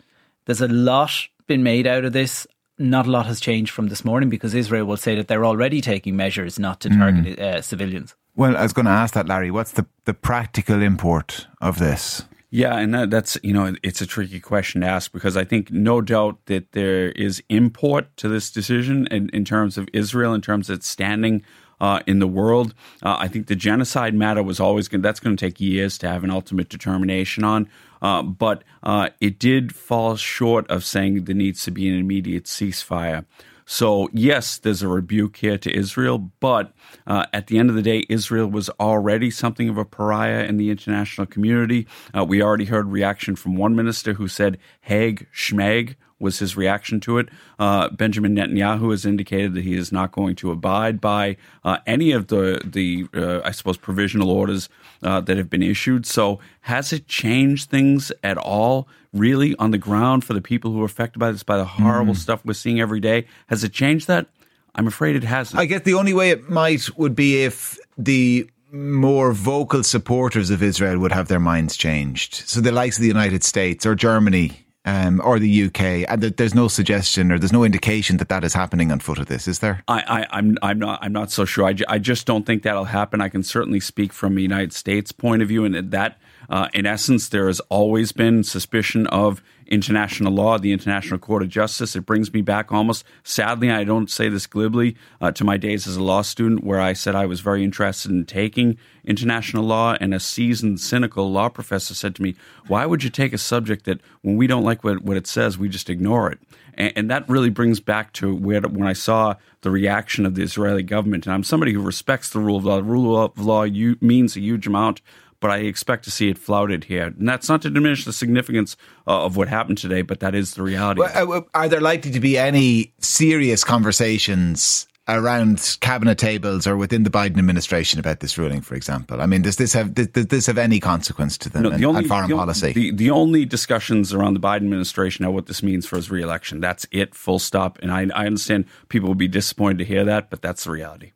there's 0.50 0.62
a 0.62 0.68
lot 0.68 1.28
been 1.46 1.62
made 1.62 1.86
out 1.86 2.06
of 2.06 2.12
this. 2.12 2.48
Not 2.80 3.06
a 3.06 3.12
lot 3.12 3.28
has 3.28 3.40
changed 3.40 3.72
from 3.72 3.90
this 3.90 4.04
morning 4.04 4.30
because 4.30 4.56
Israel 4.56 4.86
will 4.86 4.98
say 4.98 5.14
that 5.14 5.28
they're 5.28 5.46
already 5.46 5.80
taking 5.80 6.16
measures 6.16 6.58
not 6.58 6.80
to 6.82 6.90
target 6.90 7.38
mm. 7.38 7.40
uh, 7.40 7.62
civilians. 7.62 8.16
Well, 8.36 8.58
I 8.58 8.64
was 8.64 8.74
going 8.74 8.88
to 8.88 8.92
ask 8.92 9.14
that, 9.14 9.28
Larry. 9.28 9.52
What's 9.52 9.74
the, 9.74 9.86
the 10.06 10.14
practical 10.16 10.82
import 10.82 11.46
of 11.62 11.78
this? 11.78 12.24
Yeah, 12.50 12.80
and 12.80 12.92
that, 12.96 13.12
that's 13.12 13.38
you 13.44 13.54
know 13.54 13.76
it's 13.84 14.02
a 14.02 14.08
tricky 14.08 14.40
question 14.40 14.82
to 14.82 14.88
ask 14.88 15.12
because 15.12 15.38
I 15.38 15.44
think 15.44 15.70
no 15.70 16.02
doubt 16.02 16.40
that 16.48 16.72
there 16.72 17.12
is 17.12 17.44
import 17.50 18.08
to 18.18 18.28
this 18.28 18.50
decision 18.50 19.06
in, 19.12 19.30
in 19.30 19.46
terms 19.46 19.78
of 19.78 19.88
Israel, 19.94 20.34
in 20.34 20.42
terms 20.42 20.68
of 20.72 20.78
its 20.78 20.88
standing 20.88 21.44
uh, 21.80 22.02
in 22.08 22.20
the 22.20 22.28
world. 22.28 22.74
Uh, 23.04 23.18
I 23.20 23.28
think 23.28 23.48
the 23.48 23.56
genocide 23.56 24.14
matter 24.14 24.44
was 24.44 24.60
always 24.60 24.88
going. 24.88 25.02
That's 25.02 25.20
going 25.20 25.36
to 25.36 25.46
take 25.46 25.60
years 25.60 25.98
to 26.00 26.08
have 26.08 26.24
an 26.24 26.32
ultimate 26.32 26.70
determination 26.70 27.44
on. 27.44 27.70
Uh, 28.02 28.24
but 28.24 28.64
uh, 28.84 29.10
it 29.20 29.40
did 29.40 29.76
fall 29.76 30.16
short 30.16 30.70
of 30.70 30.86
saying 30.86 31.26
there 31.26 31.36
needs 31.36 31.64
to 31.64 31.72
be 31.72 31.90
an 31.90 32.00
immediate 32.00 32.46
ceasefire. 32.46 33.26
So, 33.72 34.10
yes, 34.14 34.58
there's 34.58 34.82
a 34.82 34.88
rebuke 34.88 35.38
here 35.38 35.60
to 35.60 35.72
Israel, 35.72 36.18
but 36.40 36.74
uh, 37.06 37.28
at 37.32 37.46
the 37.46 37.60
end 37.60 37.70
of 37.70 37.76
the 37.76 37.84
day, 37.84 38.04
Israel 38.10 38.48
was 38.48 38.72
already 38.80 39.30
something 39.30 39.70
of 39.70 39.78
a 39.78 39.86
pariah 39.86 40.44
in 40.46 40.58
the 40.58 40.72
international 40.72 41.28
community. 41.28 41.86
Uh, 42.18 42.26
we 42.26 42.42
already 42.42 42.66
heard 42.66 42.88
reaction 42.88 43.36
from 43.36 43.56
one 43.56 43.76
minister 43.76 44.14
who 44.14 44.28
said, 44.28 44.58
Hague, 44.82 45.28
Schmeg, 45.32 45.98
was 46.20 46.40
his 46.40 46.56
reaction 46.58 47.00
to 47.02 47.18
it. 47.18 47.30
Uh, 47.58 47.90
Benjamin 47.90 48.36
Netanyahu 48.36 48.92
has 48.92 49.06
indicated 49.06 49.54
that 49.54 49.64
he 49.64 49.76
is 49.76 49.92
not 49.92 50.12
going 50.12 50.36
to 50.38 50.52
abide 50.52 51.00
by 51.02 51.38
uh, 51.64 51.78
any 51.88 52.12
of 52.12 52.28
the 52.28 52.62
the 52.64 53.08
uh, 53.14 53.42
I 53.44 53.52
suppose 53.52 53.78
provisional 53.78 54.30
orders 54.30 54.70
uh, 55.02 55.22
that 55.22 55.38
have 55.38 55.50
been 55.50 55.64
issued. 55.64 56.06
So 56.06 56.40
has 56.62 56.94
it 56.94 57.08
changed 57.08 57.70
things 57.70 58.12
at 58.24 58.38
all? 58.38 58.88
Really, 59.12 59.56
on 59.56 59.72
the 59.72 59.80
ground 59.80 60.24
for 60.24 60.34
the 60.34 60.42
people 60.42 60.72
who 60.72 60.84
are 60.84 60.86
affected 60.86 61.18
by 61.18 61.32
this, 61.32 61.42
by 61.42 61.58
the 61.58 61.66
horrible 61.66 62.14
mm. 62.14 62.18
stuff 62.18 62.46
we're 62.46 62.54
seeing 62.54 62.80
every 62.80 63.00
day, 63.00 63.26
has 63.48 63.64
it 63.64 63.74
changed 63.74 64.08
that? 64.08 64.28
I'm 64.76 64.86
afraid 64.86 65.16
it 65.16 65.24
hasn't. 65.24 65.60
I 65.60 65.66
guess 65.66 65.82
the 65.82 65.96
only 65.96 66.14
way 66.14 66.30
it 66.30 66.48
might 66.48 66.96
would 66.96 67.16
be 67.16 67.42
if 67.44 67.80
the 67.98 68.48
more 68.72 69.34
vocal 69.34 69.84
supporters 69.84 70.52
of 70.52 70.62
Israel 70.62 71.00
would 71.00 71.12
have 71.12 71.28
their 71.28 71.40
minds 71.40 71.76
changed. 71.76 72.36
So 72.48 72.62
the 72.62 72.72
likes 72.72 72.98
of 72.98 73.02
the 73.02 73.08
United 73.08 73.44
States 73.44 73.86
or 73.86 73.96
Germany 73.96 74.66
um, 74.90 75.22
or 75.24 75.40
the 75.40 75.66
UK, 75.66 76.10
and 76.10 76.22
there's 76.22 76.56
no 76.56 76.68
suggestion 76.68 77.32
or 77.32 77.38
there's 77.38 77.54
no 77.54 77.64
indication 77.64 78.18
that 78.18 78.30
that 78.30 78.44
is 78.44 78.54
happening 78.54 78.92
on 78.92 79.00
foot 79.00 79.20
of 79.20 79.28
this, 79.28 79.48
is 79.48 79.60
there? 79.60 79.84
I, 79.88 80.22
am 80.22 80.28
I'm, 80.32 80.58
I'm 80.62 80.80
not 80.80 81.00
I'm 81.04 81.14
not 81.14 81.32
so 81.32 81.46
sure. 81.46 81.66
I, 81.66 81.76
I 81.88 82.00
just 82.00 82.26
don't 82.26 82.46
think 82.46 82.64
that'll 82.64 82.86
happen. 82.86 83.22
I 83.22 83.30
can 83.30 83.44
certainly 83.44 83.80
speak 83.80 84.12
from 84.12 84.38
a 84.38 84.42
United 84.42 84.74
States 84.74 85.12
point 85.12 85.42
of 85.42 85.48
view, 85.48 85.64
and 85.66 85.92
that 85.92 86.20
uh, 86.50 86.68
in 86.74 86.86
essence, 86.86 87.30
there 87.30 87.48
has 87.48 87.60
always 87.70 88.12
been 88.12 88.44
suspicion 88.44 89.06
of 89.08 89.42
international 89.68 90.34
law, 90.34 90.58
the 90.58 90.72
International 90.72 91.20
Court 91.20 91.44
of 91.44 91.50
Justice. 91.50 91.96
It 91.96 92.06
brings 92.06 92.34
me 92.34 92.42
back 92.42 92.72
almost, 92.72 93.04
sadly, 93.24 93.70
I 93.70 93.84
don't 93.84 94.10
say 94.10 94.28
this 94.28 94.48
glibly, 94.48 94.96
uh, 95.22 95.32
to 95.34 95.44
my 95.44 95.58
days 95.58 95.88
as 95.88 95.96
a 95.96 96.04
law 96.04 96.24
student 96.24 96.64
where 96.64 96.82
I 96.82 96.94
said 96.94 97.14
I 97.14 97.28
was 97.28 97.40
very 97.42 97.64
interested 97.64 98.12
in 98.12 98.26
taking 98.26 98.78
international 99.06 99.64
law, 99.64 99.96
and 100.02 100.14
a 100.14 100.20
seasoned, 100.20 100.80
cynical 100.80 101.32
law 101.32 101.50
professor 101.50 101.94
said 101.94 102.16
to 102.16 102.24
me, 102.24 102.36
Why 102.68 102.86
would 102.86 103.04
you 103.04 103.10
take 103.12 103.32
a 103.32 103.38
subject 103.38 103.86
that 103.86 104.02
when 104.22 104.36
we 104.36 104.48
don't 104.48 104.64
like 104.64 104.84
what, 104.84 105.04
what 105.04 105.18
it 105.18 105.28
says, 105.28 105.58
we 105.58 105.70
just 105.70 105.90
ignore 105.90 106.32
it? 106.32 106.40
And, 106.76 107.12
that 107.12 107.28
really 107.28 107.50
brings 107.50 107.82
back 107.82 108.14
to 108.14 108.34
where 108.34 108.62
when 108.62 108.88
I 108.88 108.94
saw 108.94 109.36
the 109.62 109.70
reaction 109.70 110.26
of 110.26 110.36
the 110.36 110.44
Israeli 110.44 110.82
government, 110.82 111.26
and 111.26 111.34
I'm 111.34 111.44
somebody 111.44 111.74
who 111.74 111.82
respects 111.82 112.30
the 112.30 112.40
rule 112.40 112.56
of 112.56 112.64
law. 112.64 112.78
The 112.78 112.84
rule 112.84 113.22
of 113.22 113.38
law 113.38 113.66
means 114.00 114.38
a 114.38 114.40
huge 114.40 114.66
amount 114.66 115.02
but 115.40 115.52
I 115.52 115.58
expect 115.60 116.04
to 116.06 116.12
see 116.12 116.30
it 116.30 116.38
flouted 116.38 116.86
here. 116.86 117.06
And 117.06 117.28
that's 117.28 117.50
not 117.50 117.62
to 117.64 117.70
diminish 117.70 118.06
the 118.06 118.14
significance 118.14 118.76
uh, 119.08 119.26
of 119.26 119.38
what 119.38 119.48
happened 119.48 119.78
today, 119.78 120.02
but 120.02 120.20
that 120.20 120.36
is 120.36 120.54
the 120.54 120.64
reality. 120.64 121.02
Well, 121.02 121.34
uh, 121.34 121.42
are 121.54 121.70
there 121.70 121.82
likely 121.82 122.12
to 122.12 122.20
be 122.20 122.38
any 122.38 122.94
serious 123.00 123.64
conversations 123.64 124.88
around 125.08 125.78
cabinet 125.82 126.18
tables 126.18 126.68
or 126.68 126.78
within 126.78 127.04
the 127.04 127.10
Biden 127.10 127.40
administration 127.40 128.00
about 128.00 128.20
this 128.20 128.38
ruling, 128.38 128.62
for 128.62 128.76
example? 128.76 129.22
I 129.22 129.26
mean, 129.26 129.42
does 129.42 129.56
this 129.56 129.74
have 129.74 129.94
does 129.94 130.28
this 130.28 130.46
have 130.46 130.58
any 130.58 130.80
consequence 130.80 131.38
to 131.40 131.50
them 131.50 131.64
no, 131.64 131.72
and, 131.72 131.84
only, 131.84 132.00
and, 132.00 132.08
foreign 132.08 132.30
the, 132.30 132.36
policy? 132.36 132.74
The, 132.74 132.92
the 132.92 133.12
only 133.12 133.46
discussions 133.46 134.14
around 134.14 134.36
the 134.36 134.40
Biden 134.40 134.58
administration 134.58 135.26
are 135.26 135.32
what 135.32 135.48
this 135.48 135.64
means 135.64 135.86
for 135.86 135.96
his 135.96 136.12
reelection. 136.12 136.60
That's 136.60 136.86
it, 136.92 137.16
full 137.16 137.40
stop. 137.40 137.80
And 137.82 137.92
I, 137.92 138.08
I 138.14 138.26
understand 138.26 138.66
people 138.90 139.08
will 139.08 139.16
be 139.16 139.28
disappointed 139.28 139.80
to 139.80 139.86
hear 139.86 140.04
that, 140.06 140.30
but 140.30 140.42
that's 140.42 140.66
the 140.66 140.72
reality. 140.72 141.12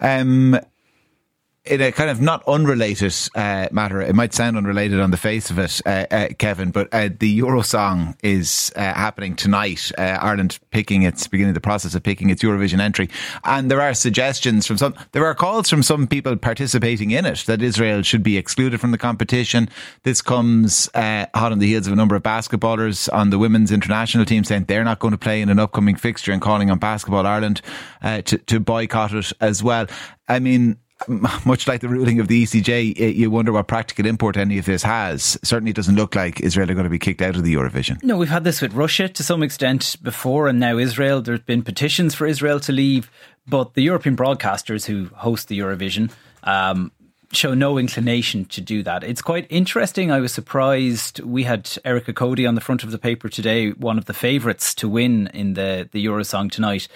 Um, 0.00 0.58
in 1.68 1.80
a 1.80 1.92
kind 1.92 2.10
of 2.10 2.20
not 2.20 2.42
unrelated 2.46 3.14
uh, 3.34 3.68
matter, 3.70 4.00
it 4.00 4.14
might 4.14 4.32
sound 4.34 4.56
unrelated 4.56 5.00
on 5.00 5.10
the 5.10 5.16
face 5.16 5.50
of 5.50 5.58
it, 5.58 5.80
uh, 5.86 6.06
uh, 6.10 6.28
Kevin, 6.38 6.70
but 6.70 6.88
uh, 6.92 7.08
the 7.18 7.28
Euro 7.28 7.62
song 7.62 8.16
is 8.22 8.72
uh, 8.76 8.80
happening 8.80 9.36
tonight. 9.36 9.92
Uh, 9.96 10.18
Ireland 10.20 10.58
picking 10.70 11.02
its 11.02 11.26
beginning 11.28 11.54
the 11.54 11.60
process 11.60 11.94
of 11.94 12.02
picking 12.02 12.30
its 12.30 12.42
Eurovision 12.42 12.80
entry, 12.80 13.08
and 13.44 13.70
there 13.70 13.80
are 13.80 13.94
suggestions 13.94 14.66
from 14.66 14.78
some. 14.78 14.94
There 15.12 15.24
are 15.26 15.34
calls 15.34 15.68
from 15.68 15.82
some 15.82 16.06
people 16.06 16.36
participating 16.36 17.10
in 17.10 17.26
it 17.26 17.44
that 17.46 17.62
Israel 17.62 18.02
should 18.02 18.22
be 18.22 18.36
excluded 18.36 18.80
from 18.80 18.90
the 18.90 18.98
competition. 18.98 19.68
This 20.02 20.22
comes 20.22 20.88
hot 20.94 21.52
on 21.52 21.58
the 21.58 21.66
heels 21.66 21.86
of 21.86 21.92
a 21.92 21.96
number 21.96 22.16
of 22.16 22.22
basketballers 22.22 23.12
on 23.12 23.30
the 23.30 23.38
women's 23.38 23.70
international 23.70 24.24
team 24.24 24.44
saying 24.44 24.64
they're 24.64 24.84
not 24.84 24.98
going 24.98 25.12
to 25.12 25.18
play 25.18 25.40
in 25.40 25.48
an 25.48 25.58
upcoming 25.58 25.96
fixture 25.96 26.32
and 26.32 26.40
calling 26.40 26.70
on 26.70 26.78
Basketball 26.78 27.26
Ireland 27.26 27.60
to, 28.02 28.22
to 28.22 28.60
boycott 28.60 29.12
it 29.12 29.32
as 29.40 29.62
well. 29.62 29.86
I 30.28 30.38
mean 30.38 30.78
much 31.44 31.66
like 31.68 31.80
the 31.80 31.88
ruling 31.88 32.20
of 32.20 32.28
the 32.28 32.42
ECJ, 32.42 33.16
you 33.16 33.30
wonder 33.30 33.52
what 33.52 33.68
practical 33.68 34.06
import 34.06 34.36
any 34.36 34.58
of 34.58 34.64
this 34.64 34.82
has. 34.82 35.38
Certainly 35.44 35.70
it 35.70 35.76
doesn't 35.76 35.94
look 35.94 36.14
like 36.14 36.40
Israel 36.40 36.70
are 36.70 36.74
going 36.74 36.84
to 36.84 36.90
be 36.90 36.98
kicked 36.98 37.22
out 37.22 37.36
of 37.36 37.44
the 37.44 37.54
Eurovision. 37.54 38.02
No, 38.02 38.16
we've 38.16 38.28
had 38.28 38.44
this 38.44 38.60
with 38.60 38.72
Russia 38.74 39.08
to 39.08 39.22
some 39.22 39.42
extent 39.42 39.96
before, 40.02 40.48
and 40.48 40.58
now 40.58 40.76
Israel. 40.76 41.20
There's 41.20 41.40
been 41.40 41.62
petitions 41.62 42.14
for 42.14 42.26
Israel 42.26 42.58
to 42.60 42.72
leave, 42.72 43.10
but 43.46 43.74
the 43.74 43.82
European 43.82 44.16
broadcasters 44.16 44.86
who 44.86 45.06
host 45.14 45.48
the 45.48 45.58
Eurovision 45.58 46.10
um, 46.42 46.90
show 47.32 47.54
no 47.54 47.78
inclination 47.78 48.44
to 48.46 48.60
do 48.60 48.82
that. 48.82 49.04
It's 49.04 49.22
quite 49.22 49.46
interesting. 49.50 50.10
I 50.10 50.20
was 50.20 50.32
surprised. 50.32 51.20
We 51.20 51.44
had 51.44 51.70
Erica 51.84 52.12
Cody 52.12 52.46
on 52.46 52.54
the 52.54 52.60
front 52.60 52.82
of 52.82 52.90
the 52.90 52.98
paper 52.98 53.28
today, 53.28 53.70
one 53.70 53.98
of 53.98 54.06
the 54.06 54.14
favourites 54.14 54.74
to 54.76 54.88
win 54.88 55.28
in 55.28 55.54
the, 55.54 55.88
the 55.92 56.04
Eurosong 56.04 56.50
tonight. 56.50 56.88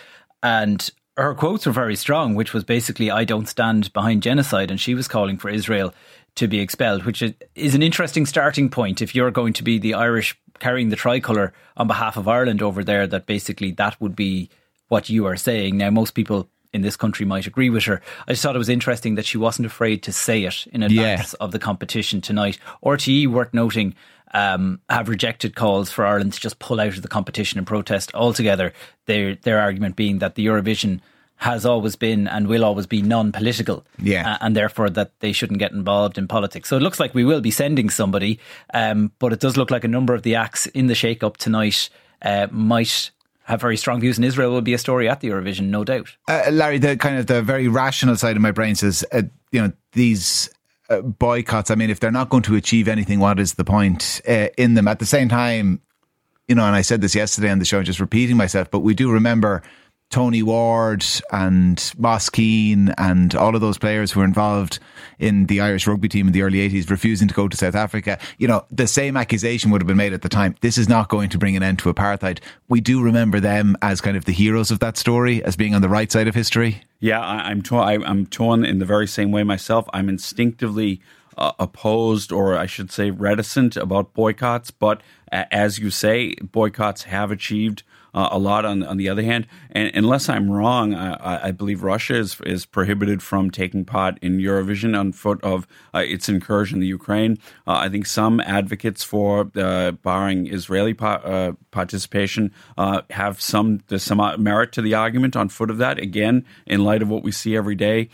And 0.42 0.90
her 1.16 1.34
quotes 1.34 1.66
were 1.66 1.72
very 1.72 1.96
strong, 1.96 2.34
which 2.34 2.52
was 2.52 2.64
basically, 2.64 3.10
I 3.10 3.24
don't 3.24 3.48
stand 3.48 3.92
behind 3.92 4.22
genocide. 4.22 4.70
And 4.70 4.80
she 4.80 4.94
was 4.94 5.08
calling 5.08 5.38
for 5.38 5.50
Israel 5.50 5.94
to 6.36 6.48
be 6.48 6.60
expelled, 6.60 7.04
which 7.04 7.22
is 7.54 7.74
an 7.74 7.82
interesting 7.82 8.24
starting 8.24 8.70
point 8.70 9.02
if 9.02 9.14
you're 9.14 9.30
going 9.30 9.52
to 9.54 9.62
be 9.62 9.78
the 9.78 9.94
Irish 9.94 10.38
carrying 10.58 10.88
the 10.88 10.96
tricolour 10.96 11.52
on 11.76 11.86
behalf 11.86 12.16
of 12.16 12.28
Ireland 12.28 12.62
over 12.62 12.82
there, 12.82 13.06
that 13.06 13.26
basically 13.26 13.72
that 13.72 14.00
would 14.00 14.16
be 14.16 14.48
what 14.88 15.10
you 15.10 15.26
are 15.26 15.36
saying. 15.36 15.76
Now, 15.76 15.90
most 15.90 16.12
people 16.12 16.48
in 16.72 16.80
this 16.80 16.96
country 16.96 17.26
might 17.26 17.46
agree 17.46 17.68
with 17.68 17.84
her. 17.84 18.00
I 18.26 18.32
just 18.32 18.42
thought 18.42 18.54
it 18.54 18.58
was 18.58 18.68
interesting 18.70 19.16
that 19.16 19.26
she 19.26 19.36
wasn't 19.36 19.66
afraid 19.66 20.02
to 20.04 20.12
say 20.12 20.44
it 20.44 20.66
in 20.68 20.82
advance 20.82 21.34
yeah. 21.38 21.44
of 21.44 21.52
the 21.52 21.58
competition 21.58 22.22
tonight. 22.22 22.58
RTE, 22.82 23.26
worth 23.26 23.52
noting, 23.52 23.94
um, 24.32 24.80
have 24.88 25.08
rejected 25.08 25.54
calls 25.54 25.90
for 25.90 26.04
Ireland 26.04 26.32
to 26.34 26.40
just 26.40 26.58
pull 26.58 26.80
out 26.80 26.96
of 26.96 27.02
the 27.02 27.08
competition 27.08 27.58
and 27.58 27.66
protest 27.66 28.14
altogether. 28.14 28.72
Their 29.06 29.36
their 29.36 29.60
argument 29.60 29.96
being 29.96 30.18
that 30.18 30.34
the 30.34 30.46
Eurovision 30.46 31.00
has 31.36 31.66
always 31.66 31.96
been 31.96 32.28
and 32.28 32.46
will 32.46 32.64
always 32.64 32.86
be 32.86 33.02
non-political, 33.02 33.84
yeah, 33.98 34.34
uh, 34.34 34.38
and 34.40 34.56
therefore 34.56 34.88
that 34.90 35.18
they 35.20 35.32
shouldn't 35.32 35.58
get 35.58 35.72
involved 35.72 36.16
in 36.16 36.28
politics. 36.28 36.68
So 36.68 36.76
it 36.76 36.82
looks 36.82 37.00
like 37.00 37.14
we 37.14 37.24
will 37.24 37.40
be 37.40 37.50
sending 37.50 37.90
somebody, 37.90 38.38
um, 38.72 39.10
but 39.18 39.32
it 39.32 39.40
does 39.40 39.56
look 39.56 39.70
like 39.70 39.84
a 39.84 39.88
number 39.88 40.14
of 40.14 40.22
the 40.22 40.36
acts 40.36 40.66
in 40.66 40.86
the 40.86 40.94
shake-up 40.94 41.36
tonight 41.36 41.90
uh, 42.22 42.46
might 42.50 43.10
have 43.44 43.60
very 43.60 43.76
strong 43.76 44.00
views 44.00 44.18
in 44.18 44.24
Israel 44.24 44.52
will 44.52 44.60
be 44.60 44.74
a 44.74 44.78
story 44.78 45.08
at 45.08 45.20
the 45.20 45.28
Eurovision, 45.28 45.66
no 45.66 45.84
doubt. 45.84 46.16
Uh, 46.28 46.44
Larry, 46.50 46.78
the 46.78 46.96
kind 46.96 47.18
of 47.18 47.26
the 47.26 47.42
very 47.42 47.66
rational 47.68 48.16
side 48.16 48.36
of 48.36 48.42
my 48.42 48.52
brain 48.52 48.74
says, 48.76 49.04
uh, 49.12 49.22
you 49.50 49.60
know, 49.60 49.72
these 49.92 50.48
boycotts. 51.00 51.70
I 51.70 51.74
mean, 51.74 51.90
if 51.90 52.00
they're 52.00 52.10
not 52.10 52.28
going 52.28 52.42
to 52.44 52.56
achieve 52.56 52.88
anything, 52.88 53.20
what 53.20 53.38
is 53.38 53.54
the 53.54 53.64
point 53.64 54.20
uh, 54.28 54.48
in 54.58 54.74
them? 54.74 54.86
At 54.88 54.98
the 54.98 55.06
same 55.06 55.28
time, 55.28 55.80
you 56.48 56.54
know, 56.54 56.64
and 56.64 56.76
I 56.76 56.82
said 56.82 57.00
this 57.00 57.14
yesterday 57.14 57.50
on 57.50 57.58
the 57.58 57.64
show, 57.64 57.82
just 57.82 58.00
repeating 58.00 58.36
myself, 58.36 58.70
but 58.70 58.80
we 58.80 58.94
do 58.94 59.10
remember 59.10 59.62
Tony 60.12 60.42
Ward 60.42 61.04
and 61.32 61.92
Moss 61.96 62.28
Keane 62.28 62.94
and 62.98 63.34
all 63.34 63.54
of 63.54 63.62
those 63.62 63.78
players 63.78 64.12
who 64.12 64.20
were 64.20 64.26
involved 64.26 64.78
in 65.18 65.46
the 65.46 65.60
Irish 65.62 65.86
rugby 65.86 66.08
team 66.08 66.26
in 66.26 66.34
the 66.34 66.42
early 66.42 66.58
80s 66.68 66.90
refusing 66.90 67.28
to 67.28 67.34
go 67.34 67.48
to 67.48 67.56
South 67.56 67.74
Africa. 67.74 68.18
You 68.36 68.46
know, 68.46 68.66
the 68.70 68.86
same 68.86 69.16
accusation 69.16 69.70
would 69.70 69.80
have 69.80 69.86
been 69.86 69.96
made 69.96 70.12
at 70.12 70.20
the 70.20 70.28
time. 70.28 70.54
This 70.60 70.76
is 70.76 70.86
not 70.86 71.08
going 71.08 71.30
to 71.30 71.38
bring 71.38 71.56
an 71.56 71.62
end 71.62 71.78
to 71.80 71.92
apartheid. 71.92 72.40
We 72.68 72.82
do 72.82 73.02
remember 73.02 73.40
them 73.40 73.74
as 73.80 74.02
kind 74.02 74.16
of 74.16 74.26
the 74.26 74.32
heroes 74.32 74.70
of 74.70 74.80
that 74.80 74.98
story, 74.98 75.42
as 75.44 75.56
being 75.56 75.74
on 75.74 75.80
the 75.80 75.88
right 75.88 76.12
side 76.12 76.28
of 76.28 76.34
history. 76.34 76.82
Yeah, 77.00 77.20
I, 77.20 77.50
am 77.50 77.62
torn. 77.62 78.04
I'm 78.04 78.26
torn 78.26 78.66
in 78.66 78.80
the 78.80 78.84
very 78.84 79.08
same 79.08 79.32
way 79.32 79.44
myself. 79.44 79.88
I'm 79.94 80.10
instinctively 80.10 81.00
uh, 81.38 81.52
opposed, 81.58 82.32
or 82.32 82.58
I 82.58 82.66
should 82.66 82.92
say, 82.92 83.10
reticent 83.10 83.78
about 83.78 84.12
boycotts. 84.12 84.70
But 84.70 85.00
uh, 85.32 85.44
as 85.50 85.78
you 85.78 85.90
say, 85.90 86.34
boycotts 86.34 87.04
have 87.04 87.30
achieved 87.30 87.82
uh, 88.14 88.28
a 88.30 88.38
lot 88.38 88.64
on 88.64 88.82
on 88.82 88.96
the 88.96 89.08
other 89.08 89.22
hand. 89.22 89.46
And 89.70 89.90
unless 89.94 90.28
I'm 90.28 90.50
wrong, 90.50 90.94
I, 90.94 91.48
I, 91.48 91.50
believe 91.50 91.82
Russia 91.82 92.16
is 92.16 92.40
is 92.44 92.66
prohibited 92.66 93.22
from 93.22 93.50
taking 93.50 93.84
part 93.84 94.18
in 94.20 94.38
Eurovision 94.38 94.98
on 94.98 95.12
foot 95.12 95.42
of 95.42 95.66
uh, 95.94 95.98
its 95.98 96.28
incursion 96.28 96.76
in 96.76 96.80
the 96.80 96.86
Ukraine. 96.86 97.38
Uh, 97.66 97.72
I 97.72 97.88
think 97.88 98.06
some 98.06 98.40
advocates 98.40 99.02
for 99.02 99.50
uh, 99.56 99.92
barring 99.92 100.52
Israeli 100.52 100.96
uh, 101.00 101.52
participation 101.70 102.52
uh, 102.76 103.02
have 103.10 103.40
some 103.40 103.80
some 103.96 104.42
merit 104.42 104.72
to 104.72 104.82
the 104.82 104.94
argument 104.94 105.36
on 105.36 105.48
foot 105.48 105.70
of 105.70 105.78
that. 105.78 105.98
Again, 105.98 106.44
in 106.66 106.84
light 106.84 107.02
of 107.02 107.08
what 107.08 107.22
we 107.22 107.32
see 107.32 107.56
every 107.56 107.74
day 107.74 108.08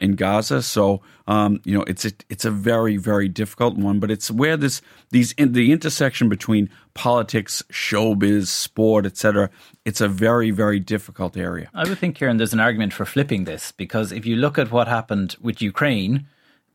in 0.00 0.16
Gaza, 0.16 0.62
so 0.62 1.02
um, 1.26 1.60
you 1.64 1.76
know 1.76 1.84
it's 1.84 2.04
a, 2.04 2.12
it's 2.28 2.44
a 2.44 2.50
very 2.50 2.96
very 2.96 3.28
difficult 3.28 3.76
one, 3.76 4.00
but 4.00 4.10
it's 4.10 4.30
where 4.30 4.56
this 4.56 4.82
these 5.10 5.32
in 5.32 5.52
the 5.52 5.72
intersection 5.72 6.28
between 6.28 6.70
politics, 6.94 7.62
showbiz, 7.70 8.46
sport, 8.46 9.06
etc. 9.06 9.50
It's 9.84 10.00
a 10.00 10.08
very, 10.08 10.50
very 10.50 10.80
difficult 10.80 11.36
area. 11.36 11.68
I 11.74 11.88
would 11.88 11.98
think, 11.98 12.16
Kieran, 12.16 12.36
there's 12.36 12.52
an 12.52 12.60
argument 12.60 12.92
for 12.92 13.04
flipping 13.04 13.44
this 13.44 13.72
because 13.72 14.12
if 14.12 14.24
you 14.24 14.36
look 14.36 14.58
at 14.58 14.70
what 14.70 14.88
happened 14.88 15.36
with 15.40 15.60
Ukraine 15.60 16.26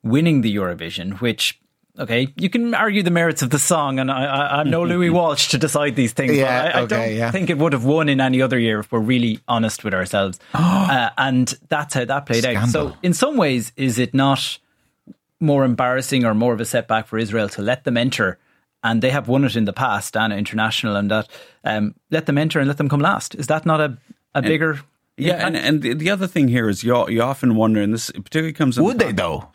winning 0.03 0.41
the 0.41 0.55
Eurovision, 0.55 1.19
which 1.21 1.59
okay, 1.99 2.33
you 2.35 2.49
can 2.49 2.73
argue 2.73 3.03
the 3.03 3.11
merits 3.11 3.41
of 3.41 3.49
the 3.49 3.59
song, 3.59 3.99
and 3.99 4.09
I, 4.09 4.61
am 4.61 4.69
no 4.69 4.83
Louis 4.85 5.09
Walsh 5.09 5.49
to 5.49 5.57
decide 5.57 5.95
these 5.95 6.13
things. 6.13 6.35
Yeah, 6.35 6.71
I, 6.73 6.79
I 6.79 6.81
okay, 6.83 6.87
don't 6.87 7.15
yeah. 7.15 7.31
think 7.31 7.49
it 7.49 7.57
would 7.57 7.73
have 7.73 7.85
won 7.85 8.09
in 8.09 8.21
any 8.21 8.41
other 8.41 8.57
year 8.57 8.79
if 8.79 8.91
we're 8.91 8.99
really 8.99 9.39
honest 9.47 9.83
with 9.83 9.93
ourselves. 9.93 10.39
uh, 10.53 11.09
and 11.17 11.47
that's 11.67 11.93
how 11.93 12.05
that 12.05 12.25
played 12.25 12.43
Scandal. 12.43 12.63
out. 12.63 12.69
So, 12.69 12.97
in 13.03 13.13
some 13.13 13.37
ways, 13.37 13.71
is 13.75 13.99
it 13.99 14.13
not 14.13 14.59
more 15.39 15.63
embarrassing 15.63 16.25
or 16.25 16.33
more 16.33 16.53
of 16.53 16.61
a 16.61 16.65
setback 16.65 17.07
for 17.07 17.17
Israel 17.17 17.49
to 17.49 17.61
let 17.61 17.83
them 17.83 17.97
enter? 17.97 18.39
and 18.81 19.01
they 19.01 19.09
have 19.09 19.27
won 19.27 19.43
it 19.43 19.57
in 19.57 19.65
the 19.65 19.73
past, 19.73 20.13
Dana 20.13 20.37
International, 20.37 20.95
and 20.95 21.11
that 21.11 21.27
um, 21.65 21.95
let 22.11 22.27
them 22.27 22.37
enter 22.37 22.59
and 22.59 22.67
let 22.69 22.77
them 22.77 22.87
come 22.87 23.01
last. 23.01 23.35
Is 23.35 23.47
that 23.47 23.65
not 23.65 23.81
a, 23.81 23.97
a 24.33 24.41
bigger? 24.41 24.71
And, 24.71 24.81
yeah, 25.17 25.45
and, 25.45 25.57
and 25.57 25.99
the 25.99 26.09
other 26.09 26.27
thing 26.27 26.47
here 26.47 26.69
is 26.69 26.81
you 26.81 27.09
you 27.09 27.21
often 27.21 27.55
wonder, 27.55 27.81
and 27.81 27.93
this 27.93 28.09
particularly 28.09 28.53
comes. 28.53 28.79
Would 28.79 28.99
they 28.99 29.11
though? 29.11 29.49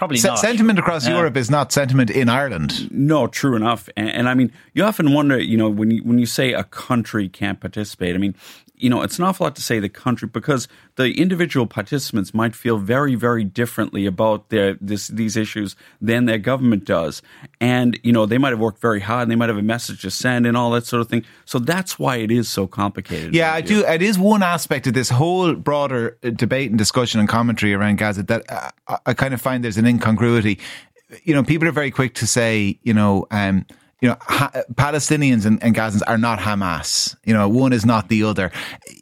Probably 0.00 0.18
not. 0.22 0.38
Sentiment 0.38 0.78
across 0.78 1.06
yeah. 1.06 1.14
Europe 1.14 1.36
is 1.36 1.50
not 1.50 1.72
sentiment 1.72 2.08
in 2.08 2.30
Ireland. 2.30 2.90
No, 2.90 3.26
true 3.26 3.54
enough. 3.54 3.90
And, 3.98 4.08
and, 4.08 4.28
I 4.30 4.34
mean, 4.34 4.50
you 4.72 4.82
often 4.82 5.12
wonder, 5.12 5.38
you 5.38 5.58
know, 5.58 5.68
when 5.68 5.90
you 5.90 6.02
when 6.02 6.18
you 6.18 6.24
say 6.24 6.54
a 6.54 6.64
country 6.64 7.28
can't 7.28 7.60
participate. 7.60 8.14
I 8.14 8.18
mean, 8.18 8.34
you 8.80 8.88
know, 8.88 9.02
it's 9.02 9.18
an 9.18 9.24
awful 9.24 9.44
lot 9.44 9.54
to 9.56 9.62
say 9.62 9.78
the 9.78 9.88
country 9.88 10.26
because 10.26 10.66
the 10.96 11.12
individual 11.20 11.66
participants 11.66 12.32
might 12.34 12.56
feel 12.56 12.78
very, 12.78 13.14
very 13.14 13.44
differently 13.44 14.06
about 14.06 14.48
their 14.48 14.74
this 14.80 15.08
these 15.08 15.36
issues 15.36 15.76
than 16.00 16.24
their 16.24 16.38
government 16.38 16.84
does, 16.84 17.22
and 17.60 17.98
you 18.02 18.12
know 18.12 18.26
they 18.26 18.38
might 18.38 18.50
have 18.50 18.58
worked 18.58 18.80
very 18.80 19.00
hard 19.00 19.22
and 19.22 19.30
they 19.30 19.36
might 19.36 19.48
have 19.48 19.58
a 19.58 19.62
message 19.62 20.02
to 20.02 20.10
send 20.10 20.46
and 20.46 20.56
all 20.56 20.70
that 20.70 20.86
sort 20.86 21.00
of 21.00 21.08
thing. 21.08 21.24
So 21.44 21.58
that's 21.58 21.98
why 21.98 22.16
it 22.16 22.30
is 22.30 22.48
so 22.48 22.66
complicated. 22.66 23.34
Yeah, 23.34 23.52
I 23.52 23.60
do. 23.60 23.84
It 23.84 24.02
is 24.02 24.18
one 24.18 24.42
aspect 24.42 24.86
of 24.86 24.94
this 24.94 25.10
whole 25.10 25.54
broader 25.54 26.16
uh, 26.24 26.30
debate 26.30 26.70
and 26.70 26.78
discussion 26.78 27.20
and 27.20 27.28
commentary 27.28 27.74
around 27.74 27.98
Gaza 27.98 28.22
that 28.24 28.50
uh, 28.50 28.96
I 29.06 29.14
kind 29.14 29.34
of 29.34 29.40
find 29.40 29.62
there's 29.62 29.78
an 29.78 29.86
incongruity. 29.90 30.58
You 31.24 31.34
know, 31.34 31.42
people 31.42 31.68
are 31.68 31.72
very 31.72 31.90
quick 31.90 32.14
to 32.14 32.26
say, 32.26 32.78
you 32.82 32.94
know. 32.94 33.26
Um, 33.30 33.66
you 34.00 34.08
know, 34.08 34.16
ha- 34.22 34.62
Palestinians 34.72 35.44
and, 35.44 35.62
and 35.62 35.74
Gazans 35.74 36.00
are 36.06 36.16
not 36.16 36.38
Hamas. 36.38 37.14
You 37.26 37.34
know, 37.34 37.50
one 37.50 37.74
is 37.74 37.84
not 37.84 38.08
the 38.08 38.22
other. 38.22 38.50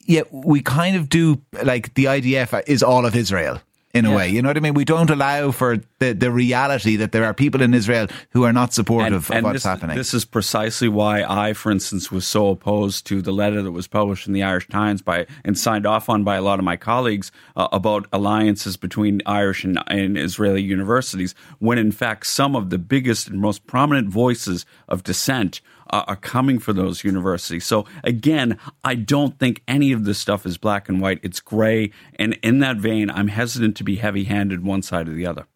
Yet 0.07 0.27
we 0.33 0.61
kind 0.61 0.97
of 0.97 1.09
do 1.09 1.41
like 1.63 1.95
the 1.95 2.07
IDF 2.07 2.65
is 2.67 2.83
all 2.83 3.07
of 3.07 3.15
Israel 3.15 3.61
in 3.95 4.05
a 4.05 4.15
way. 4.15 4.29
You 4.29 4.43
know 4.43 4.51
what 4.51 4.57
I 4.57 4.61
mean? 4.61 4.75
We 4.75 4.85
don't 4.85 5.11
allow 5.11 5.51
for 5.51 5.79
the, 5.99 6.13
the 6.13 6.31
reality 6.31 6.97
that 6.97 7.13
there 7.13 7.25
are 7.25 7.33
people 7.33 7.63
in 7.63 7.73
Israel 7.73 8.07
who 8.31 8.45
are 8.45 8.53
not 8.53 8.75
supportive 8.75 9.31
and, 9.31 9.39
and 9.39 9.39
of 9.39 9.45
what's 9.45 9.55
this, 9.55 9.65
happening. 9.65 9.97
This 9.97 10.13
is 10.13 10.25
precisely 10.25 10.89
why 10.89 11.23
I, 11.23 11.55
for 11.55 11.73
instance, 11.73 12.13
was 12.13 12.27
so 12.27 12.51
opposed 12.51 13.07
to 13.07 13.23
the 13.23 13.33
letter 13.33 13.63
that 13.63 13.73
was 13.73 13.87
published 13.87 14.27
in 14.27 14.35
the 14.35 14.43
Irish 14.43 14.69
Times 14.69 15.01
by 15.01 15.27
and 15.45 15.59
signed 15.59 15.87
off 15.87 16.09
on 16.09 16.23
by 16.23 16.37
a 16.37 16.43
lot 16.43 16.59
of 16.59 16.65
my 16.65 16.77
colleagues 16.77 17.33
uh, 17.57 17.69
about 17.73 18.07
alliances 18.13 18.77
between 18.77 19.23
Irish 19.25 19.65
and, 19.65 19.83
and 19.87 20.19
Israeli 20.19 20.63
universities, 20.63 21.35
when 21.59 21.79
in 21.79 21.93
fact 21.93 22.27
some 22.27 22.55
of 22.55 22.71
the 22.71 22.79
biggest 22.79 23.29
and 23.29 23.41
most 23.41 23.67
prominent 23.67 24.09
voices 24.09 24.67
of 24.89 25.03
dissent 25.03 25.61
uh, 25.91 26.05
are 26.07 26.17
coming 26.17 26.59
for 26.59 26.73
those 26.73 27.05
universities. 27.05 27.67
So 27.67 27.87
again, 28.05 28.59
I 28.85 28.95
don't 28.95 29.39
think 29.39 29.63
any 29.69 29.93
of 29.93 30.05
this 30.05 30.19
stuff 30.19 30.47
is 30.47 30.59
black 30.59 30.89
and 30.89 31.01
white. 31.01 31.21
It's 31.23 31.41
gray. 31.41 31.91
And 32.17 32.39
in 32.43 32.59
that 32.61 32.77
vein, 32.77 33.11
I'm 33.11 33.29
hesitant 33.29 33.77
to 33.79 33.85
be 33.85 33.97
heavy 33.97 34.25
handed 34.25 34.65
one 34.65 34.83
side 34.83 35.09
or 35.09 35.13
the 35.13 35.27
other 35.27 35.47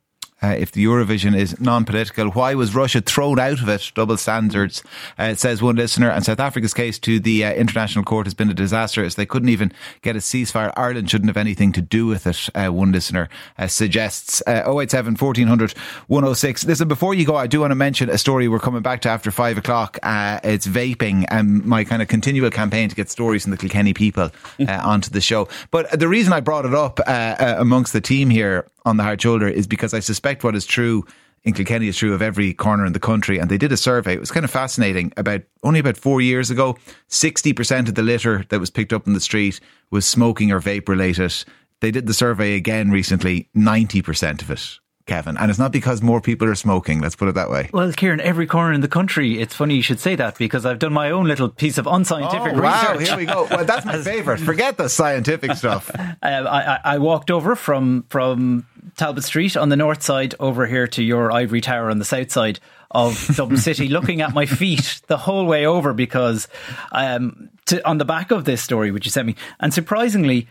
uh, 0.43 0.49
if 0.59 0.73
the 0.73 0.85
Eurovision 0.85 1.37
is 1.37 1.59
non-political. 1.61 2.31
Why 2.31 2.55
was 2.55 2.75
Russia 2.75 3.01
thrown 3.01 3.39
out 3.39 3.63
of 3.63 3.69
it? 3.69 3.93
Double 3.95 4.17
standards, 4.17 4.83
uh, 5.19 5.35
says 5.35 5.63
one 5.63 5.77
listener. 5.77 6.11
And 6.11 6.25
South 6.25 6.41
Africa's 6.41 6.75
case 6.75 6.99
to 7.01 7.21
the 7.21 7.45
uh, 7.45 7.53
International 7.53 8.05
Court 8.05 8.27
has 8.27 8.35
been 8.35 8.51
a 8.51 8.55
disaster 8.55 9.05
as 9.05 9.15
they 9.15 9.27
couldn't 9.27 9.49
even 9.49 9.73
get 10.03 10.17
a 10.17 10.19
ceasefire. 10.19 10.73
Ireland 10.77 11.11
shouldn't 11.11 11.29
have 11.29 11.37
anything 11.37 11.73
to 11.73 11.83
do 11.83 12.07
with 12.07 12.27
it, 12.27 12.49
uh, 12.55 12.73
one 12.73 12.93
listener 12.93 13.29
uh, 13.59 13.69
suggests. 13.69 14.43
Uh, 14.47 14.63
087 14.67 15.17
1400 15.17 15.75
106. 16.09 16.65
Listen, 16.65 16.89
before 16.89 17.15
you 17.15 17.25
go, 17.25 17.37
I 17.37 17.47
do 17.47 17.61
want 17.61 17.71
to 17.71 17.77
mention 17.77 18.11
a 18.11 18.19
story 18.19 18.49
we're 18.49 18.59
coming 18.59 18.83
back 18.83 19.01
to 19.03 19.09
after 19.09 19.31
five 19.31 19.59
o'clock. 19.59 19.99
Uh, 20.03 20.41
it's 20.43 20.67
vaping 20.67 21.25
and 21.29 21.65
my 21.65 21.85
kind 21.85 22.03
of 22.03 22.09
continual 22.09 22.51
campaign 22.51 22.89
to 22.89 22.97
get 22.97 23.11
stories 23.11 23.43
from 23.43 23.53
the 23.53 23.57
Kilkenny 23.57 23.95
people 23.95 24.31
onto 24.69 25.11
the 25.11 25.21
show. 25.21 25.49
But 25.71 25.99
the 25.99 26.09
reason 26.09 26.33
I 26.33 26.41
brought 26.41 26.65
it 26.65 26.75
up 26.75 27.01
amongst 27.07 27.93
the 27.93 28.01
team 28.01 28.31
here 28.31 28.67
on 28.85 28.97
the 28.97 29.03
hard 29.03 29.21
shoulder 29.21 29.49
is 29.49 29.67
because 29.67 29.95
I 29.95 30.01
suspect 30.01 30.45
what 30.45 30.55
is 30.55 30.67
true 30.67 31.05
in 31.45 31.55
Kilkenny 31.55 31.89
is 31.89 31.97
true 31.97 32.15
of 32.15 32.23
every 32.23 32.55
corner 32.55 32.87
in 32.87 32.93
the 32.93 33.01
country. 33.01 33.39
And 33.39 33.51
they 33.51 33.59
did 33.59 33.73
a 33.73 33.77
survey. 33.77 34.15
It 34.15 34.21
was 34.21 34.31
kind 34.31 34.45
of 34.45 34.51
fascinating. 34.51 35.13
About 35.17 35.43
only 35.65 35.81
about 35.81 35.97
four 35.97 36.21
years 36.21 36.51
ago, 36.51 36.77
60% 37.09 37.89
of 37.89 37.95
the 37.97 38.03
litter 38.03 38.45
that 38.51 38.61
was 38.61 38.71
picked 38.71 38.93
up 38.93 39.07
in 39.07 39.13
the 39.13 39.21
street 39.21 39.59
was 39.91 40.07
smoking 40.07 40.53
or 40.53 40.61
vape 40.61 40.89
related. 40.89 41.35
they 41.81 41.91
did 41.91 42.07
the 42.07 42.15
survey 42.15 42.55
again 42.55 42.91
recently. 42.91 43.49
Ninety 43.55 44.03
percent 44.03 44.41
of 44.43 44.51
it 44.51 44.79
Kevin. 45.07 45.37
And 45.37 45.51
it's 45.51 45.59
not 45.59 45.73
because 45.73 46.03
more 46.03 46.21
people 46.21 46.49
are 46.49 46.55
smoking, 46.55 47.01
let's 47.01 47.17
put 47.17 47.29
it 47.29 47.35
that 47.35 47.51
way. 47.51 47.69
Well, 47.73 47.93
Kieran, 47.93 48.21
every 48.21 48.47
corner 48.47 48.73
in 48.73 48.81
the 48.81 48.89
country, 48.89 49.41
it's 49.41 49.55
funny 49.55 49.75
you 49.75 49.83
should 49.83 50.01
say 50.01 50.15
that 50.17 50.39
because 50.39 50.65
I've 50.65 50.79
done 50.79 50.93
my 50.93 51.11
own 51.11 51.27
little 51.27 51.49
piece 51.49 51.79
of 51.79 51.87
unscientific 51.87 52.55
oh, 52.55 52.61
wow, 52.61 52.93
research. 52.93 53.09
here 53.09 53.19
we 53.19 53.27
go. 53.27 53.47
Well, 53.51 53.65
that's 53.65 53.85
my 53.85 53.99
favourite. 54.03 54.41
Forget 54.41 54.77
the 54.77 54.89
scientific 54.89 55.53
stuff. 55.55 55.91
Uh, 56.23 56.45
I, 56.85 56.95
I, 56.95 56.99
walked 56.99 57.31
over 57.31 57.57
from, 57.57 58.05
from 58.09 58.67
Talbot 58.97 59.25
Street 59.25 59.57
on 59.57 59.71
the 59.71 59.77
north 59.77 60.03
side 60.03 60.35
over 60.39 60.67
here 60.67 60.87
to 60.89 61.03
your 61.03 61.33
ivory 61.33 61.61
tower 61.61 61.91
on 61.91 61.99
the 61.99 62.05
south 62.05 62.31
side 62.31 62.61
of 62.93 63.35
Dublin 63.35 63.57
City, 63.61 63.89
looking 63.89 64.21
at 64.21 64.35
my 64.35 64.47
feet 64.47 65.01
the 65.09 65.17
whole 65.17 65.47
way 65.47 65.67
over 65.67 65.93
because 65.93 66.47
um, 66.93 67.51
to, 67.67 67.87
on 67.89 67.99
the 67.99 68.05
back 68.05 68.31
of 68.31 68.45
this 68.45 68.63
story, 68.63 68.91
which 68.91 69.05
you 69.05 69.11
sent 69.11 69.27
me, 69.27 69.35
and 69.59 69.75
surprisingly, 69.75 70.49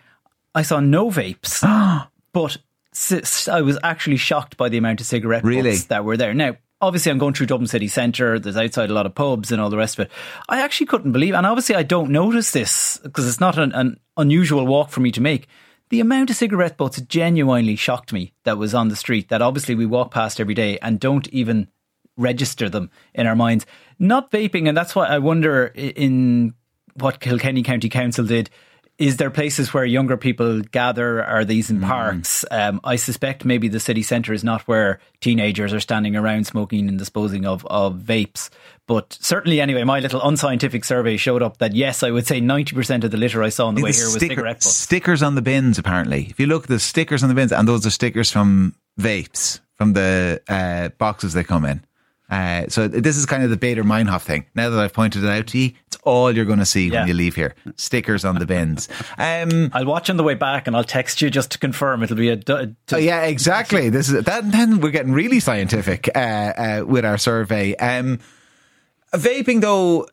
I 0.54 0.64
saw 0.64 0.80
no 0.80 1.10
vapes, 1.10 1.62
but 2.34 2.58
I 3.50 3.62
was 3.62 3.78
actually 3.84 4.18
shocked 4.18 4.58
by 4.58 4.70
the 4.70 4.78
amount 4.78 5.02
of 5.02 5.08
cigarette 5.08 5.44
really? 5.44 5.72
butts 5.72 5.86
that 5.86 6.04
were 6.04 6.18
there. 6.18 6.34
Now, 6.34 6.58
obviously, 6.82 7.12
I'm 7.12 7.18
going 7.18 7.34
through 7.34 7.48
Dublin 7.48 7.68
city 7.68 7.88
centre. 7.88 8.38
There's 8.38 8.58
outside 8.58 8.90
a 8.90 8.94
lot 8.94 9.06
of 9.06 9.16
pubs 9.16 9.52
and 9.52 9.62
all 9.62 9.70
the 9.70 9.78
rest 9.78 9.98
of 9.98 10.06
it. 10.06 10.12
I 10.50 10.62
actually 10.62 10.88
couldn't 10.88 11.14
believe, 11.14 11.34
and 11.34 11.46
obviously, 11.46 11.76
I 11.76 11.84
don't 11.84 12.12
notice 12.12 12.52
this 12.52 13.00
because 13.04 13.28
it's 13.28 13.40
not 13.40 13.58
an, 13.58 13.72
an 13.74 14.00
unusual 14.18 14.68
walk 14.68 14.90
for 14.90 15.00
me 15.00 15.12
to 15.12 15.22
make. 15.22 15.48
The 15.90 16.00
amount 16.00 16.30
of 16.30 16.38
cigarette 16.38 16.78
butts 16.78 17.02
genuinely 17.02 17.76
shocked 17.76 18.14
me 18.14 18.34
that 18.44 18.58
was 18.58 18.74
on 18.74 18.88
the 18.88 18.96
street. 18.96 19.30
That 19.30 19.42
obviously 19.42 19.76
we 19.76 19.86
walk 19.86 20.12
past 20.12 20.40
every 20.40 20.54
day 20.54 20.78
and 20.82 21.00
don't 21.00 21.28
even 21.30 21.68
register 22.18 22.70
them 22.70 22.90
in 23.14 23.28
our 23.28 23.36
minds. 23.36 23.66
Not 24.00 24.32
vaping, 24.32 24.68
and 24.68 24.78
that's 24.78 24.96
why 24.96 25.08
I 25.08 25.20
wonder 25.20 25.68
in 25.68 26.54
what 26.96 27.20
Kilkenny 27.20 27.64
County 27.64 27.90
Council 27.90 28.26
did 28.26 28.50
is 29.02 29.18
there 29.18 29.32
places 29.32 29.74
where 29.74 29.84
younger 29.84 30.16
people 30.16 30.62
gather? 30.62 31.24
Are 31.24 31.44
these 31.44 31.72
in 31.72 31.80
mm. 31.80 31.88
parks? 31.88 32.46
Um, 32.52 32.80
I 32.84 32.98
suspect 32.98 33.44
maybe 33.44 33.68
the 33.68 33.80
city 33.80 34.04
centre 34.04 34.32
is 34.32 34.44
not 34.44 34.62
where 34.68 35.00
teenagers 35.22 35.74
are 35.74 35.80
standing 35.80 36.16
around 36.16 36.46
smoking 36.46 36.88
and 36.88 37.00
disposing 37.00 37.46
of, 37.46 37.66
of 37.66 37.96
vapes. 37.96 38.52
But 38.86 39.18
certainly, 39.20 39.60
anyway, 39.60 39.84
my 39.84 40.02
little 40.02 40.22
unscientific 40.22 40.86
survey 40.86 41.18
showed 41.18 41.42
up 41.42 41.58
that 41.58 41.74
yes, 41.74 42.04
I 42.04 42.12
would 42.12 42.28
say 42.28 42.42
90% 42.42 43.04
of 43.04 43.10
the 43.10 43.18
litter 43.18 43.42
I 43.42 43.50
saw 43.50 43.68
on 43.68 43.74
the, 43.74 43.82
the 43.82 43.86
way 43.86 43.92
here 43.92 44.06
was 44.06 44.14
sticker, 44.14 44.36
cigarette 44.36 44.58
butts. 44.58 44.78
Stickers 44.78 45.24
on 45.24 45.34
the 45.34 45.42
bins, 45.42 45.80
apparently. 45.80 46.28
If 46.30 46.40
you 46.40 46.46
look, 46.46 46.68
the 46.68 46.80
stickers 46.80 47.24
on 47.24 47.30
the 47.30 47.36
bins, 47.36 47.52
and 47.52 47.68
those 47.68 47.86
are 47.88 47.90
stickers 47.90 48.32
from 48.32 48.76
vapes, 49.00 49.62
from 49.78 49.94
the 49.94 50.42
uh, 50.48 50.90
boxes 51.00 51.34
they 51.34 51.44
come 51.44 51.66
in. 51.66 51.84
Uh, 52.32 52.66
so 52.70 52.88
this 52.88 53.18
is 53.18 53.26
kind 53.26 53.44
of 53.44 53.50
the 53.50 53.58
Baader 53.58 53.84
Meinhof 53.84 54.22
thing. 54.22 54.46
Now 54.56 54.70
that 54.70 54.80
I've 54.80 54.94
pointed 54.94 55.26
it 55.26 55.30
out 55.30 55.48
to 55.48 55.60
you, 55.60 55.74
it's 55.88 55.98
all 56.04 56.34
you're 56.34 56.46
going 56.46 56.60
to 56.60 56.66
see 56.66 56.88
yeah. 56.88 57.02
when 57.02 57.10
you 57.10 57.14
leave 57.14 57.36
here. 57.36 57.54
Stickers 57.76 58.24
on 58.24 58.36
the 58.40 58.46
bins. 58.46 58.88
Um, 59.18 59.70
I'll 59.74 59.86
watch 59.86 60.10
on 60.10 60.16
the 60.16 60.24
way 60.24 60.36
back 60.36 60.66
and 60.66 60.76
I'll 60.76 60.86
text 60.86 61.22
you 61.22 61.30
just 61.30 61.52
to 61.52 61.58
confirm. 61.58 62.04
It'll 62.04 62.16
be 62.16 62.30
a. 62.30 62.40
oh, 62.48 62.98
yeah, 62.98 63.24
exactly. 63.24 63.90
This 63.90 64.10
is 64.10 64.24
that. 64.24 64.50
Then 64.50 64.80
we're 64.80 64.92
getting 64.92 65.12
really 65.12 65.42
scientific 65.42 66.10
uh, 66.16 66.20
uh, 66.20 66.84
with 66.88 67.04
our 67.04 67.18
survey. 67.18 67.76
Um, 67.76 68.20
vaping, 69.14 69.60
though, 69.60 70.08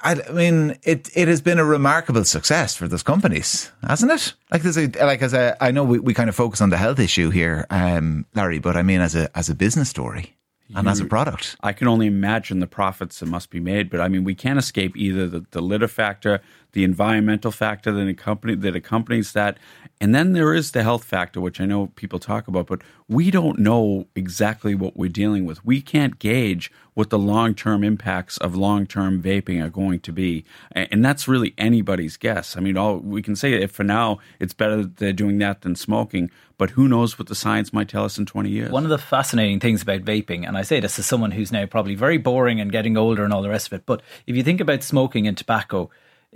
I, 0.00 0.14
mean, 0.30 0.78
it 0.84 1.10
it 1.16 1.26
has 1.26 1.40
been 1.40 1.58
a 1.58 1.64
remarkable 1.64 2.24
success 2.24 2.76
for 2.76 2.86
those 2.86 3.02
companies, 3.02 3.72
hasn't 3.82 4.12
it? 4.12 4.34
Like 4.52 4.62
there's 4.62 4.78
a 4.78 4.86
like 5.04 5.22
as 5.22 5.34
a 5.34 5.56
I 5.60 5.72
know 5.72 5.82
we, 5.82 5.98
we 5.98 6.14
kind 6.14 6.28
of 6.28 6.36
focus 6.36 6.60
on 6.60 6.70
the 6.70 6.76
health 6.76 7.00
issue 7.00 7.30
here, 7.30 7.66
um, 7.70 8.26
Larry, 8.36 8.60
but 8.60 8.76
I 8.76 8.82
mean 8.82 9.00
as 9.00 9.16
a 9.16 9.36
as 9.36 9.48
a 9.48 9.56
business 9.56 9.88
story 9.88 10.36
and 10.74 10.88
as 10.88 11.00
a 11.00 11.04
product. 11.04 11.56
I 11.62 11.72
can 11.72 11.88
only 11.88 12.06
imagine 12.06 12.60
the 12.60 12.66
profits 12.66 13.20
that 13.20 13.26
must 13.26 13.50
be 13.50 13.60
made, 13.60 13.90
but 13.90 14.00
I 14.00 14.08
mean, 14.08 14.24
we 14.24 14.34
can't 14.34 14.58
escape 14.58 14.96
either 14.96 15.26
the, 15.26 15.44
the 15.50 15.60
litter 15.60 15.88
factor, 15.88 16.40
the 16.72 16.84
environmental 16.84 17.50
factor 17.50 17.92
that, 17.92 18.08
accompany, 18.08 18.54
that 18.54 18.74
accompanies 18.74 19.32
that, 19.32 19.58
and 20.00 20.14
then 20.14 20.32
there 20.32 20.52
is 20.52 20.72
the 20.72 20.82
health 20.82 21.04
factor, 21.04 21.40
which 21.40 21.60
I 21.60 21.66
know 21.66 21.86
people 21.94 22.18
talk 22.18 22.48
about, 22.48 22.66
but 22.66 22.82
we 23.08 23.30
don't 23.30 23.58
know 23.58 24.06
exactly 24.14 24.74
what 24.74 24.96
we're 24.96 25.08
dealing 25.08 25.44
with. 25.44 25.64
We 25.64 25.80
can't 25.80 26.18
gauge 26.18 26.70
what 26.94 27.10
the 27.10 27.18
long 27.18 27.54
term 27.54 27.84
impacts 27.84 28.36
of 28.38 28.56
long 28.56 28.86
term 28.86 29.22
vaping 29.22 29.64
are 29.64 29.70
going 29.70 30.00
to 30.00 30.12
be. 30.12 30.44
And 30.72 31.04
that's 31.04 31.28
really 31.28 31.54
anybody's 31.56 32.16
guess. 32.16 32.56
I 32.56 32.60
mean, 32.60 32.76
all 32.76 32.98
we 32.98 33.22
can 33.22 33.36
say 33.36 33.52
if 33.54 33.70
for 33.70 33.84
now 33.84 34.18
it's 34.40 34.52
better 34.52 34.78
that 34.82 34.96
they're 34.96 35.12
doing 35.12 35.38
that 35.38 35.62
than 35.62 35.76
smoking, 35.76 36.30
but 36.58 36.70
who 36.70 36.88
knows 36.88 37.18
what 37.18 37.28
the 37.28 37.34
science 37.34 37.72
might 37.72 37.88
tell 37.88 38.04
us 38.04 38.18
in 38.18 38.26
20 38.26 38.50
years. 38.50 38.72
One 38.72 38.84
of 38.84 38.90
the 38.90 38.98
fascinating 38.98 39.60
things 39.60 39.82
about 39.82 40.02
vaping, 40.02 40.46
and 40.46 40.56
I 40.56 40.62
say 40.62 40.80
this 40.80 40.98
as 40.98 41.06
someone 41.06 41.30
who's 41.30 41.52
now 41.52 41.66
probably 41.66 41.94
very 41.94 42.18
boring 42.18 42.60
and 42.60 42.70
getting 42.72 42.96
older 42.96 43.24
and 43.24 43.32
all 43.32 43.42
the 43.42 43.48
rest 43.48 43.68
of 43.68 43.72
it, 43.74 43.86
but 43.86 44.02
if 44.26 44.36
you 44.36 44.42
think 44.42 44.60
about 44.60 44.82
smoking 44.82 45.26
and 45.26 45.36
tobacco, 45.36 45.90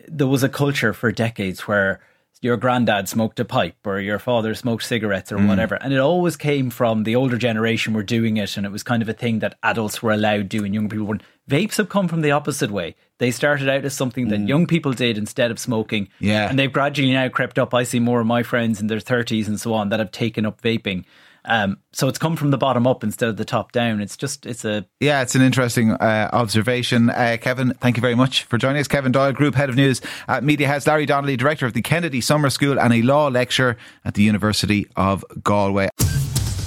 there 0.07 0.27
was 0.27 0.43
a 0.43 0.49
culture 0.49 0.93
for 0.93 1.11
decades 1.11 1.67
where 1.67 2.01
your 2.41 2.57
granddad 2.57 3.09
smoked 3.09 3.41
a 3.41 3.45
pipe 3.45 3.75
or 3.85 3.99
your 3.99 4.19
father 4.19 4.55
smoked 4.55 4.85
cigarettes 4.85 5.33
or 5.33 5.39
mm. 5.39 5.49
whatever. 5.49 5.75
And 5.77 5.93
it 5.93 5.99
always 5.99 6.37
came 6.37 6.71
from 6.71 7.03
the 7.03 7.17
older 7.17 7.37
generation 7.37 7.95
were 7.95 8.03
doing 8.03 8.37
it 8.37 8.57
and 8.57 8.65
it 8.65 8.71
was 8.71 8.83
kind 8.83 9.03
of 9.03 9.09
a 9.09 9.13
thing 9.13 9.41
that 9.41 9.59
adults 9.63 10.03
were 10.03 10.13
allowed 10.13 10.49
doing, 10.49 10.73
young 10.73 10.89
people 10.89 11.07
weren't. 11.07 11.23
Vapes 11.51 11.77
have 11.77 11.89
come 11.89 12.09
from 12.09 12.21
the 12.21 12.31
opposite 12.31 12.71
way. 12.71 12.95
They 13.19 13.31
started 13.31 13.69
out 13.69 13.85
as 13.85 13.95
something 13.95 14.29
that 14.29 14.41
mm. 14.41 14.49
young 14.49 14.67
people 14.67 14.93
did 14.93 15.19
instead 15.19 15.51
of 15.51 15.59
smoking. 15.59 16.09
Yeah. 16.21 16.49
And 16.49 16.59
they've 16.59 16.73
gradually 16.73 17.13
now 17.13 17.29
crept 17.29 17.59
up. 17.59 17.75
I 17.75 17.83
see 17.83 18.01
more 18.01 18.21
of 18.21 18.27
my 18.27 18.43
friends 18.43 18.81
in 18.81 18.87
their 18.87 18.99
30s 18.99 19.49
and 19.49 19.61
so 19.61 19.75
on 19.75 19.89
that 19.89 19.99
have 19.99 20.13
taken 20.13 20.47
up 20.47 20.61
vaping. 20.61 21.05
Um, 21.49 21.79
so 21.93 22.07
it's 22.09 22.19
come 22.19 22.37
from 22.37 22.51
the 22.51 22.59
bottom 22.59 22.87
up 22.87 23.03
instead 23.03 23.29
of 23.29 23.37
the 23.39 23.45
top 23.45 23.73
down. 23.73 24.01
It's 24.01 24.17
just 24.17 24.47
it's 24.47 24.65
a 24.65 24.87
yeah, 25.01 25.23
it's 25.23 25.35
an 25.35 25.43
interesting 25.43 25.93
uh, 25.93 26.31
observation. 26.33 27.11
Uh, 27.11 27.39
Kevin, 27.41 27.73
thank 27.75 27.97
you 27.97 28.01
very 28.01 28.15
much 28.15 28.45
for 28.45 28.59
joining 28.59 28.81
us. 28.81 28.89
Kevin 28.89 29.11
Doyle, 29.11 29.33
Group 29.33 29.55
Head 29.55 29.69
of 29.69 29.77
News 29.77 30.01
at 30.29 30.45
Mediahuis. 30.45 30.87
Larry 30.87 31.07
Donnelly, 31.07 31.37
Director 31.37 31.67
of 31.67 31.73
the 31.73 31.83
Kennedy 31.83 32.21
Summer 32.21 32.51
School 32.51 32.79
and 32.79 32.93
a 32.93 33.03
law 33.03 33.29
lecturer 33.29 33.77
at 34.05 34.15
the 34.15 34.23
University 34.23 34.87
of 34.97 35.25
Galway. 35.43 35.89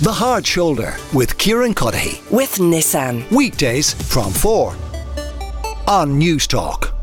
The 0.02 0.12
Hard 0.12 0.48
Shoulder 0.48 0.96
with 1.14 1.38
Kieran 1.38 1.76
Cuddihy 1.76 2.30
with 2.32 2.56
Nissan 2.56 3.30
weekdays 3.32 3.94
from 4.12 4.32
four 4.32 4.72
on 5.88 6.20
Newstalk. 6.20 7.01